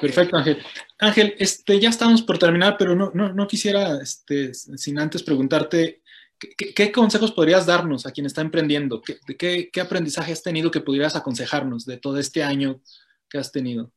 Perfecto, 0.00 0.36
Ángel. 0.36 0.62
Ángel, 0.98 1.34
este, 1.38 1.80
ya 1.80 1.88
estamos 1.88 2.22
por 2.22 2.38
terminar, 2.38 2.76
pero 2.78 2.94
no, 2.94 3.10
no, 3.12 3.46
quisiera, 3.46 4.00
este, 4.02 4.52
sin 4.54 4.98
antes 4.98 5.22
preguntarte, 5.22 6.02
¿Qué, 6.38 6.74
¿Qué, 6.74 6.92
consejos 6.92 7.32
podrías 7.32 7.64
darnos 7.64 8.04
a 8.04 8.12
quien 8.12 8.26
está 8.26 8.42
emprendiendo? 8.42 9.00
¿Qué, 9.00 9.18
qué, 9.38 9.70
¿Qué, 9.72 9.80
aprendizaje 9.80 10.32
has 10.32 10.42
tenido 10.42 10.70
que 10.70 10.82
pudieras 10.82 11.16
aconsejarnos 11.16 11.86
de 11.86 11.96
todo 11.96 12.18
este 12.18 12.42
año 12.42 12.82
que 13.30 13.38
has 13.38 13.50
tenido? 13.50 13.90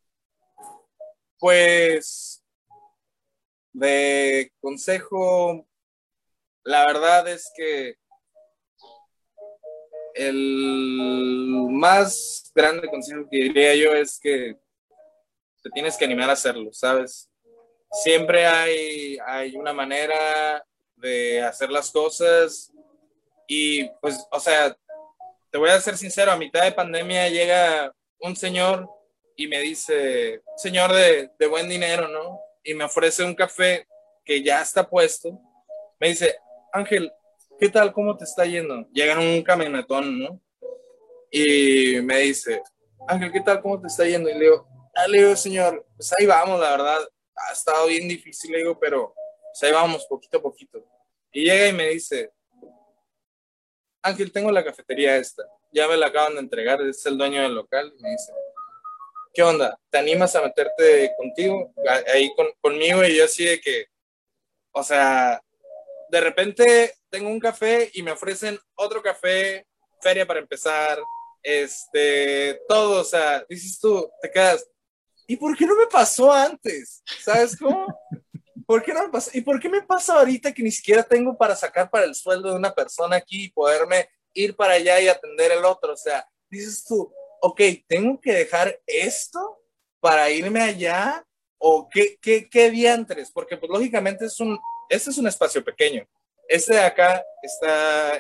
Pues, 1.38 2.42
de 3.74 4.54
consejo, 4.62 5.68
la 6.64 6.86
verdad 6.86 7.28
es 7.28 7.52
que 7.58 7.96
el 10.16 11.68
más 11.70 12.52
grande 12.54 12.88
consejo 12.90 13.28
que 13.30 13.38
diría 13.38 13.76
yo 13.76 13.94
es 13.94 14.20
que 14.20 14.58
te 15.62 15.70
tienes 15.70 15.98
que 15.98 16.06
animar 16.06 16.30
a 16.30 16.34
hacerlo, 16.34 16.72
¿sabes? 16.74 17.30
Siempre 17.92 18.46
hay, 18.46 19.18
hay 19.26 19.56
una 19.56 19.74
manera 19.74 20.64
de 20.96 21.42
hacer 21.42 21.70
las 21.70 21.92
cosas 21.92 22.72
y 23.48 23.90
pues, 24.02 24.26
o 24.32 24.40
sea, 24.40 24.76
te 25.52 25.58
voy 25.58 25.70
a 25.70 25.82
ser 25.82 25.98
sincero, 25.98 26.32
a 26.32 26.38
mitad 26.38 26.64
de 26.64 26.72
pandemia 26.72 27.30
llega 27.30 27.94
un 28.20 28.36
señor 28.36 28.88
y 29.36 29.48
me 29.48 29.60
dice, 29.60 30.42
señor 30.58 30.94
de, 30.94 31.32
de 31.40 31.48
buen 31.48 31.68
dinero, 31.68 32.08
¿no? 32.08 32.40
Y 32.64 32.74
me 32.74 32.84
ofrece 32.84 33.24
un 33.24 33.34
café 33.34 33.88
que 34.24 34.44
ya 34.44 34.62
está 34.62 34.88
puesto. 34.88 35.40
Me 36.00 36.10
dice, 36.10 36.36
Ángel, 36.72 37.12
¿qué 37.60 37.70
tal? 37.70 37.94
¿Cómo 37.94 38.16
te 38.16 38.26
está 38.26 38.46
yendo? 38.46 38.88
Llega 38.92 39.14
en 39.14 39.20
un 39.20 39.42
camionetón, 39.42 40.20
¿no? 40.20 40.42
Y 41.32 42.02
me 42.02 42.20
dice, 42.20 42.62
Ángel, 43.08 43.32
¿qué 43.32 43.42
tal? 43.42 43.62
¿Cómo 43.62 43.80
te 43.80 43.88
está 43.88 44.06
yendo? 44.06 44.30
Y 44.30 44.34
le 44.34 44.40
digo, 44.42 44.68
le 45.08 45.18
digo, 45.20 45.36
señor, 45.36 45.86
pues 45.96 46.14
ahí 46.14 46.26
vamos, 46.26 46.60
la 46.60 46.72
verdad, 46.72 47.10
ha 47.36 47.54
estado 47.54 47.88
bien 47.88 48.08
difícil, 48.08 48.52
le 48.52 48.60
digo, 48.60 48.80
pero 48.80 49.14
pues 49.52 49.64
ahí 49.64 49.72
vamos, 49.72 50.06
poquito 50.06 50.38
a 50.38 50.42
poquito. 50.42 50.86
Y 51.32 51.46
llega 51.46 51.68
y 51.68 51.74
me 51.74 51.90
dice, 51.90 52.32
Ángel, 54.02 54.32
tengo 54.32 54.52
la 54.52 54.64
cafetería 54.64 55.18
esta, 55.18 55.44
ya 55.72 55.88
me 55.88 55.98
la 55.98 56.08
acaban 56.08 56.34
de 56.34 56.40
entregar, 56.40 56.82
es 56.82 57.06
el 57.06 57.18
dueño 57.18 57.42
del 57.42 57.56
local, 57.56 57.94
y 57.98 58.02
me 58.02 58.12
dice, 58.12 58.32
¿qué 59.34 59.44
onda? 59.44 59.78
¿Te 59.90 59.98
animas 59.98 60.36
a 60.36 60.42
meterte 60.42 61.14
contigo, 61.18 61.74
ahí 62.14 62.34
con, 62.36 62.48
conmigo? 62.62 63.04
Y 63.04 63.18
yo 63.18 63.26
así 63.26 63.46
de 63.46 63.60
que, 63.62 63.88
o 64.72 64.84
sea, 64.84 65.42
de 66.10 66.22
repente 66.22 66.94
tengo 67.10 67.30
un 67.30 67.40
café 67.40 67.90
y 67.94 68.02
me 68.02 68.12
ofrecen 68.12 68.60
otro 68.76 69.02
café, 69.02 69.66
feria 70.02 70.26
para 70.26 70.40
empezar, 70.40 71.00
este, 71.44 72.62
todo, 72.68 73.02
o 73.02 73.04
sea, 73.04 73.46
dices 73.48 73.80
tú, 73.80 74.10
te 74.22 74.32
quedas, 74.32 74.68
¿y 75.30 75.38
por 75.38 75.56
qué 75.56 75.68
no 75.68 75.76
me 75.76 75.86
pasó 75.86 76.34
antes? 76.34 77.04
¿Sabes 77.22 77.56
cómo? 77.56 77.86
¿Por 78.66 78.82
qué 78.84 78.94
no 78.96 79.04
me 79.04 79.10
pasa? 79.10 79.30
¿Y 79.32 79.42
por 79.42 79.60
qué 79.60 79.70
me 79.70 79.84
pasa 79.84 80.16
ahorita 80.16 80.52
que 80.52 80.64
ni 80.64 80.72
siquiera 80.72 81.04
tengo 81.04 81.38
para 81.38 81.56
sacar 81.56 81.88
para 81.88 82.06
el 82.06 82.16
sueldo 82.16 82.50
de 82.50 82.56
una 82.56 82.74
persona 82.74 83.18
aquí 83.18 83.46
y 83.46 83.52
poderme 83.52 84.10
ir 84.34 84.56
para 84.56 84.74
allá 84.74 85.00
y 85.00 85.08
atender 85.08 85.52
el 85.52 85.64
otro? 85.66 85.94
O 85.94 85.98
sea, 85.98 86.28
dices 86.50 86.84
tú, 86.84 87.14
ok, 87.42 87.62
¿tengo 87.88 88.20
que 88.20 88.34
dejar 88.34 88.82
esto 88.88 89.62
para 90.00 90.32
irme 90.32 90.62
allá? 90.62 91.24
¿O 91.60 91.88
qué, 91.88 92.18
qué, 92.20 92.50
qué 92.50 92.72
diantres? 92.72 93.30
Porque 93.32 93.56
pues 93.56 93.70
lógicamente 93.70 94.26
es 94.26 94.40
un, 94.40 94.58
este 94.90 95.12
es 95.12 95.18
un 95.20 95.28
espacio 95.28 95.64
pequeño. 95.64 96.08
Este 96.48 96.74
de 96.74 96.82
acá 96.82 97.24
está 97.44 98.18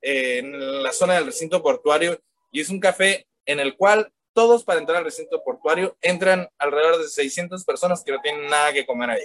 eh, 0.00 0.38
en 0.38 0.82
la 0.82 0.92
zona 0.92 1.16
del 1.16 1.26
recinto 1.26 1.62
portuario 1.62 2.18
y 2.50 2.62
es 2.62 2.70
un 2.70 2.80
café 2.80 3.26
en 3.44 3.60
el 3.60 3.76
cual 3.76 4.10
todos 4.38 4.62
para 4.62 4.78
entrar 4.78 4.98
al 4.98 5.04
recinto 5.04 5.42
portuario 5.42 5.96
entran 6.00 6.48
alrededor 6.58 6.98
de 6.98 7.08
600 7.08 7.64
personas 7.64 8.04
que 8.04 8.12
no 8.12 8.20
tienen 8.20 8.48
nada 8.48 8.72
que 8.72 8.86
comer 8.86 9.10
ahí. 9.10 9.24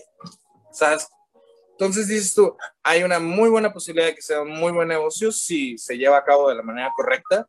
¿sabes? 0.71 1.08
Entonces 1.73 2.08
dices 2.08 2.34
tú, 2.34 2.58
hay 2.82 3.04
una 3.04 3.19
muy 3.19 3.47
buena 3.47 3.71
posibilidad 3.71 4.08
de 4.08 4.15
que 4.15 4.23
sea 4.23 4.41
un 4.41 4.49
muy 4.49 4.71
buen 4.71 4.88
negocio 4.88 5.32
si 5.32 5.78
se 5.78 5.99
lleva 5.99 6.17
a 6.17 6.26
cabo 6.26 6.49
de 6.49 6.56
la 6.56 6.63
manera 6.63 6.91
correcta, 6.95 7.45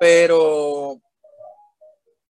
pero 0.00 1.00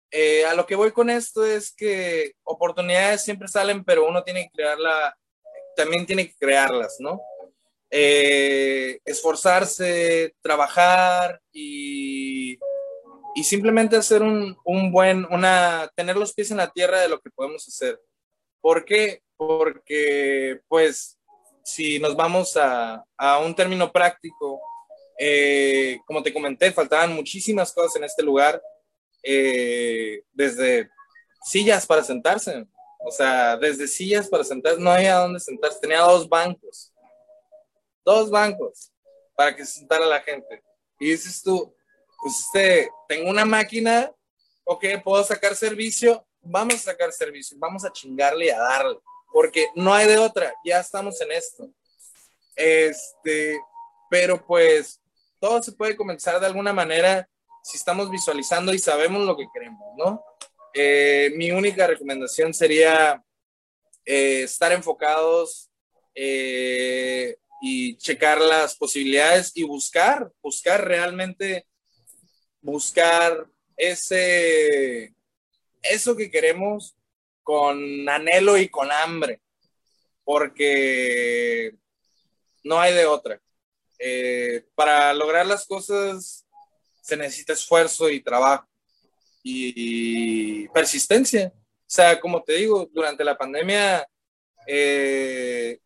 eh, 0.10 0.46
a 0.46 0.54
lo 0.54 0.66
que 0.66 0.76
voy 0.76 0.94
con 0.94 1.10
esto 1.10 1.46
es 1.46 1.74
que 1.76 2.32
oportunidades 2.44 3.26
siempre 3.26 3.50
salen, 3.50 3.84
pero 3.84 4.08
uno 4.08 4.24
tiene 4.24 4.44
que 4.46 4.52
crearla, 4.52 5.18
también 5.76 6.06
tiene 6.06 6.30
que 6.30 6.36
crearlas, 6.40 6.96
¿no? 7.00 7.20
Eh, 7.92 9.00
esforzarse, 9.04 10.34
trabajar 10.42 11.42
y, 11.52 12.58
y 13.36 13.44
simplemente 13.44 13.96
hacer 13.96 14.22
un, 14.22 14.58
un 14.64 14.92
buen, 14.92 15.26
una, 15.32 15.90
tener 15.96 16.16
los 16.16 16.34
pies 16.34 16.52
en 16.52 16.58
la 16.58 16.72
tierra 16.72 17.02
de 17.02 17.10
lo 17.10 17.20
que 17.20 17.30
podemos 17.32 17.68
hacer. 17.68 18.00
¿Por 18.62 18.86
qué? 18.86 19.24
porque 19.48 20.62
pues 20.68 21.18
si 21.64 22.00
nos 22.00 22.16
vamos 22.16 22.58
a, 22.58 23.04
a 23.18 23.40
un 23.40 23.56
término 23.56 23.92
práctico, 23.92 24.62
eh, 25.20 26.00
como 26.06 26.22
te 26.22 26.34
comenté, 26.34 26.72
faltaban 26.72 27.14
muchísimas 27.14 27.72
cosas 27.72 27.96
en 27.96 28.04
este 28.04 28.24
lugar 28.24 28.62
eh, 29.22 30.24
desde 30.34 30.90
sillas 31.46 31.86
para 31.86 32.04
sentarse. 32.04 32.66
O 33.06 33.12
sea, 33.12 33.58
desde 33.58 33.88
sillas 33.88 34.28
para 34.28 34.44
sentarse, 34.44 34.82
no 34.82 34.92
había 34.92 35.16
dónde 35.16 35.40
sentarse. 35.40 35.80
Tenía 35.80 36.00
dos 36.00 36.28
bancos. 36.28 36.92
Dos 38.06 38.30
bancos 38.30 38.92
para 39.36 39.56
que 39.56 39.66
se 39.66 39.80
sentara 39.80 40.06
la 40.06 40.22
gente. 40.22 40.64
Y 41.00 41.12
dices 41.12 41.42
tú, 41.42 41.74
pues 42.24 42.40
este, 42.40 42.90
tengo 43.08 43.30
una 43.30 43.44
máquina, 43.44 44.10
ok, 44.64 44.86
puedo 45.04 45.24
sacar 45.24 45.56
servicio, 45.56 46.26
vamos 46.42 46.76
a 46.76 46.92
sacar 46.92 47.12
servicio, 47.12 47.58
vamos 47.60 47.84
a 47.84 47.92
chingarle 47.92 48.46
y 48.46 48.50
a 48.50 48.60
darle, 48.60 48.98
porque 49.34 49.68
no 49.76 49.94
hay 49.94 50.08
de 50.08 50.18
otra, 50.18 50.54
ya 50.64 50.80
estamos 50.80 51.20
en 51.22 51.34
esto. 51.34 51.70
Este, 52.56 53.60
pero 54.10 54.46
pues 54.46 55.02
todo 55.40 55.62
se 55.62 55.74
puede 55.74 55.98
comenzar 55.98 56.40
de 56.40 56.46
alguna 56.46 56.72
manera 56.72 57.28
si 57.62 57.78
estamos 57.78 58.10
visualizando 58.10 58.74
y 58.74 58.80
sabemos 58.80 59.26
lo 59.26 59.36
que 59.36 59.48
queremos, 59.54 59.96
¿no? 59.98 60.24
Eh, 60.74 61.32
mi 61.36 61.52
única 61.52 61.88
recomendación 61.88 62.54
sería 62.54 63.22
eh, 64.06 64.44
estar 64.44 64.72
enfocados 64.72 65.70
eh, 66.16 67.36
y 67.62 67.98
checar 67.98 68.40
las 68.40 68.76
posibilidades 68.76 69.52
y 69.56 69.64
buscar, 69.64 70.32
buscar 70.42 70.86
realmente, 70.86 71.66
buscar 72.64 73.46
ese, 73.78 75.14
eso 75.84 76.16
que 76.16 76.32
queremos 76.32 76.96
con 77.44 78.10
anhelo 78.10 78.58
y 78.58 78.70
con 78.70 78.92
hambre, 78.92 79.42
porque 80.24 81.76
no 82.64 82.80
hay 82.80 82.94
de 82.94 83.06
otra. 83.06 83.40
Eh, 84.00 84.66
para 84.76 85.14
lograr 85.14 85.46
las 85.46 85.66
cosas 85.66 86.46
se 87.02 87.16
necesita 87.16 87.54
esfuerzo 87.54 88.10
y 88.10 88.22
trabajo 88.24 88.68
y, 89.44 90.68
persistencia. 90.70 91.54
O 91.56 91.94
sea, 91.94 92.20
como 92.20 92.42
te 92.42 92.54
digo, 92.54 92.90
durante 92.92 93.24
la 93.24 93.38
pandemia 93.38 94.08
eh, 94.66 95.80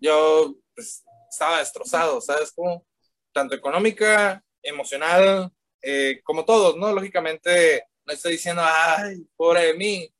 yo 0.00 0.54
pues, 0.74 1.04
estaba 1.28 1.58
destrozado, 1.58 2.20
¿sabes? 2.20 2.52
Como 2.52 2.86
tanto 3.32 3.56
económica, 3.56 4.42
emocional, 4.62 5.52
eh, 5.84 6.20
como 6.22 6.44
todos, 6.44 6.76
¿no? 6.76 6.92
Lógicamente, 6.92 7.84
no 8.04 8.12
estoy 8.12 8.32
diciendo, 8.32 8.62
ay, 8.64 9.26
pobre 9.36 9.66
de 9.66 9.74
mí, 9.74 10.14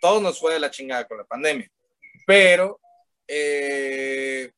todos 0.00 0.22
nos 0.22 0.38
fue 0.38 0.54
de 0.54 0.60
la 0.60 0.70
chingada 0.70 1.06
con 1.06 1.18
la 1.18 1.24
pandemia, 1.24 1.70
pero 2.26 2.80
eh, 3.26 4.50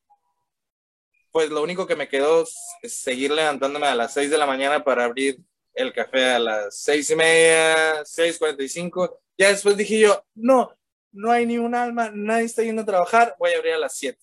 pues 1.31 1.51
lo 1.51 1.63
único 1.63 1.87
que 1.87 1.97
me 1.97 2.09
quedó 2.09 2.45
es 2.83 2.95
seguir 2.95 3.31
levantándome 3.31 3.87
a 3.87 3.95
las 3.95 4.15
6 4.15 4.31
de 4.31 4.39
la 4.39 4.47
mañana 4.47 4.83
para 4.83 5.05
abrir 5.05 5.39
el 5.77 5.93
café 5.93 6.25
a 6.31 6.39
las 6.39 6.75
seis 6.79 7.11
y 7.11 7.15
media, 7.15 8.03
6.45. 8.03 9.19
Ya 9.39 9.49
después 9.49 9.77
dije 9.77 10.01
yo, 10.01 10.25
no, 10.35 10.75
no 11.13 11.31
hay 11.31 11.47
ni 11.47 11.59
un 11.59 11.75
alma, 11.75 12.11
nadie 12.13 12.47
está 12.47 12.63
yendo 12.63 12.83
a 12.83 12.87
trabajar, 12.87 13.37
voy 13.39 13.53
a 13.53 13.59
abrir 13.59 13.75
a 13.75 13.79
las 13.79 13.97
7. 13.97 14.19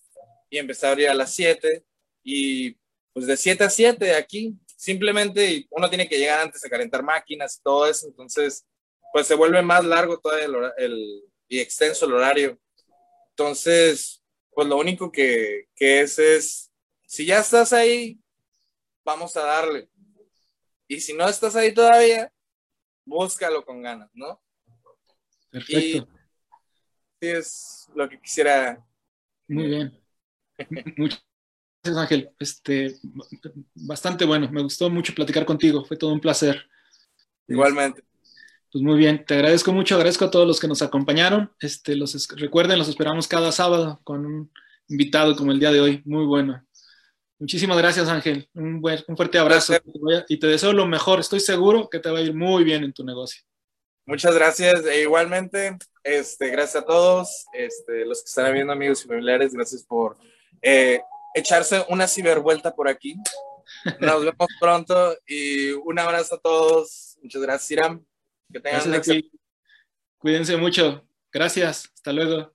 Y 0.50 0.58
empecé 0.58 0.88
a 0.88 0.92
abrir 0.92 1.10
a 1.10 1.14
las 1.14 1.34
7 1.34 1.86
y 2.24 2.76
pues 3.14 3.28
de 3.28 3.38
7 3.38 3.64
a 3.64 3.70
7 3.70 4.16
aquí, 4.16 4.56
simplemente 4.84 5.66
uno 5.70 5.88
tiene 5.88 6.10
que 6.10 6.18
llegar 6.18 6.42
antes 6.42 6.64
a 6.66 6.70
calentar 6.70 7.02
máquinas 7.02 7.56
y 7.56 7.64
todo 7.64 7.88
eso, 7.88 8.06
entonces 8.06 8.66
pues 9.14 9.26
se 9.26 9.36
vuelve 9.36 9.62
más 9.62 9.86
largo 9.86 10.20
todavía 10.20 10.48
el, 10.78 11.24
y 11.48 11.60
extenso 11.60 12.06
el 12.06 12.14
horario. 12.14 12.60
Entonces, 13.30 14.22
pues 14.52 14.68
lo 14.68 14.76
único 14.76 15.10
que, 15.10 15.70
que 15.74 16.02
es 16.02 16.20
es 16.20 16.72
si 17.08 17.26
ya 17.26 17.40
estás 17.40 17.72
ahí, 17.72 18.20
vamos 19.06 19.38
a 19.38 19.46
darle. 19.46 19.88
Y 20.86 21.00
si 21.00 21.14
no 21.14 21.30
estás 21.30 21.56
ahí 21.56 21.74
todavía, 21.74 22.30
búscalo 23.06 23.64
con 23.64 23.82
ganas, 23.82 24.10
¿no? 24.14 24.42
Perfecto. 25.50 25.80
Y 25.80 26.08
sí 27.22 27.28
es 27.28 27.90
lo 27.96 28.10
que 28.10 28.20
quisiera. 28.20 28.86
Muy 29.48 29.68
bien. 29.68 30.04
Muchas 30.98 31.24
gracias, 31.84 32.02
Ángel. 32.02 32.30
Este, 32.40 32.96
bastante 33.76 34.26
bueno. 34.26 34.50
Me 34.52 34.64
gustó 34.64 34.90
mucho 34.90 35.14
platicar 35.14 35.46
contigo. 35.46 35.84
Fue 35.84 35.98
todo 35.98 36.14
un 36.14 36.22
placer. 36.22 36.66
Igualmente. 37.48 38.04
Pues 38.72 38.84
muy 38.84 38.98
bien, 38.98 39.24
te 39.24 39.36
agradezco 39.36 39.72
mucho, 39.72 39.94
agradezco 39.94 40.26
a 40.26 40.32
todos 40.32 40.48
los 40.48 40.60
que 40.60 40.68
nos 40.68 40.82
acompañaron. 40.82 41.52
Este, 41.60 41.96
los 41.96 42.28
recuerden, 42.30 42.80
los 42.80 42.88
esperamos 42.88 43.28
cada 43.28 43.52
sábado 43.52 44.00
con 44.04 44.26
un 44.26 44.52
invitado 44.88 45.36
como 45.36 45.52
el 45.52 45.60
día 45.60 45.72
de 45.72 45.80
hoy, 45.80 46.02
muy 46.06 46.26
bueno. 46.26 46.66
Muchísimas 47.38 47.78
gracias, 47.78 48.10
Ángel. 48.10 48.50
Un, 48.56 48.82
un 49.08 49.16
fuerte 49.16 49.38
abrazo 49.38 49.76
y 50.28 50.40
te 50.40 50.48
deseo 50.48 50.74
lo 50.74 50.88
mejor. 50.88 51.20
Estoy 51.20 51.40
seguro 51.40 51.88
que 51.88 52.00
te 52.00 52.10
va 52.10 52.18
a 52.18 52.22
ir 52.24 52.34
muy 52.34 52.64
bien 52.64 52.84
en 52.84 52.94
tu 52.94 53.04
negocio. 53.04 53.44
Muchas 54.08 54.34
gracias. 54.34 54.86
E 54.86 55.04
igualmente, 55.04 55.78
este, 56.04 56.50
gracias 56.50 56.82
a 56.82 56.86
todos, 56.86 57.46
este, 57.54 58.06
los 58.06 58.24
que 58.24 58.28
están 58.28 58.54
viendo, 58.54 58.74
amigos 58.74 59.06
y 59.06 59.08
familiares, 59.08 59.54
gracias 59.54 59.84
por 59.84 60.18
eh, 60.64 61.00
echarse 61.34 61.86
una 61.90 62.08
cibervuelta 62.08 62.74
por 62.76 62.88
aquí. 62.88 63.16
Nos 64.00 64.22
vemos 64.22 64.48
pronto 64.60 65.18
y 65.26 65.72
un 65.72 66.00
abrazo 66.00 66.36
a 66.36 66.40
todos. 66.40 67.18
Muchas 67.22 67.42
gracias, 67.42 67.72
Iram. 67.72 68.06
Que 68.52 68.60
tengan 68.60 68.92
gracias 68.92 69.24
Cuídense 70.18 70.58
mucho. 70.58 71.06
Gracias. 71.32 71.90
Hasta 71.94 72.14
luego. 72.14 72.52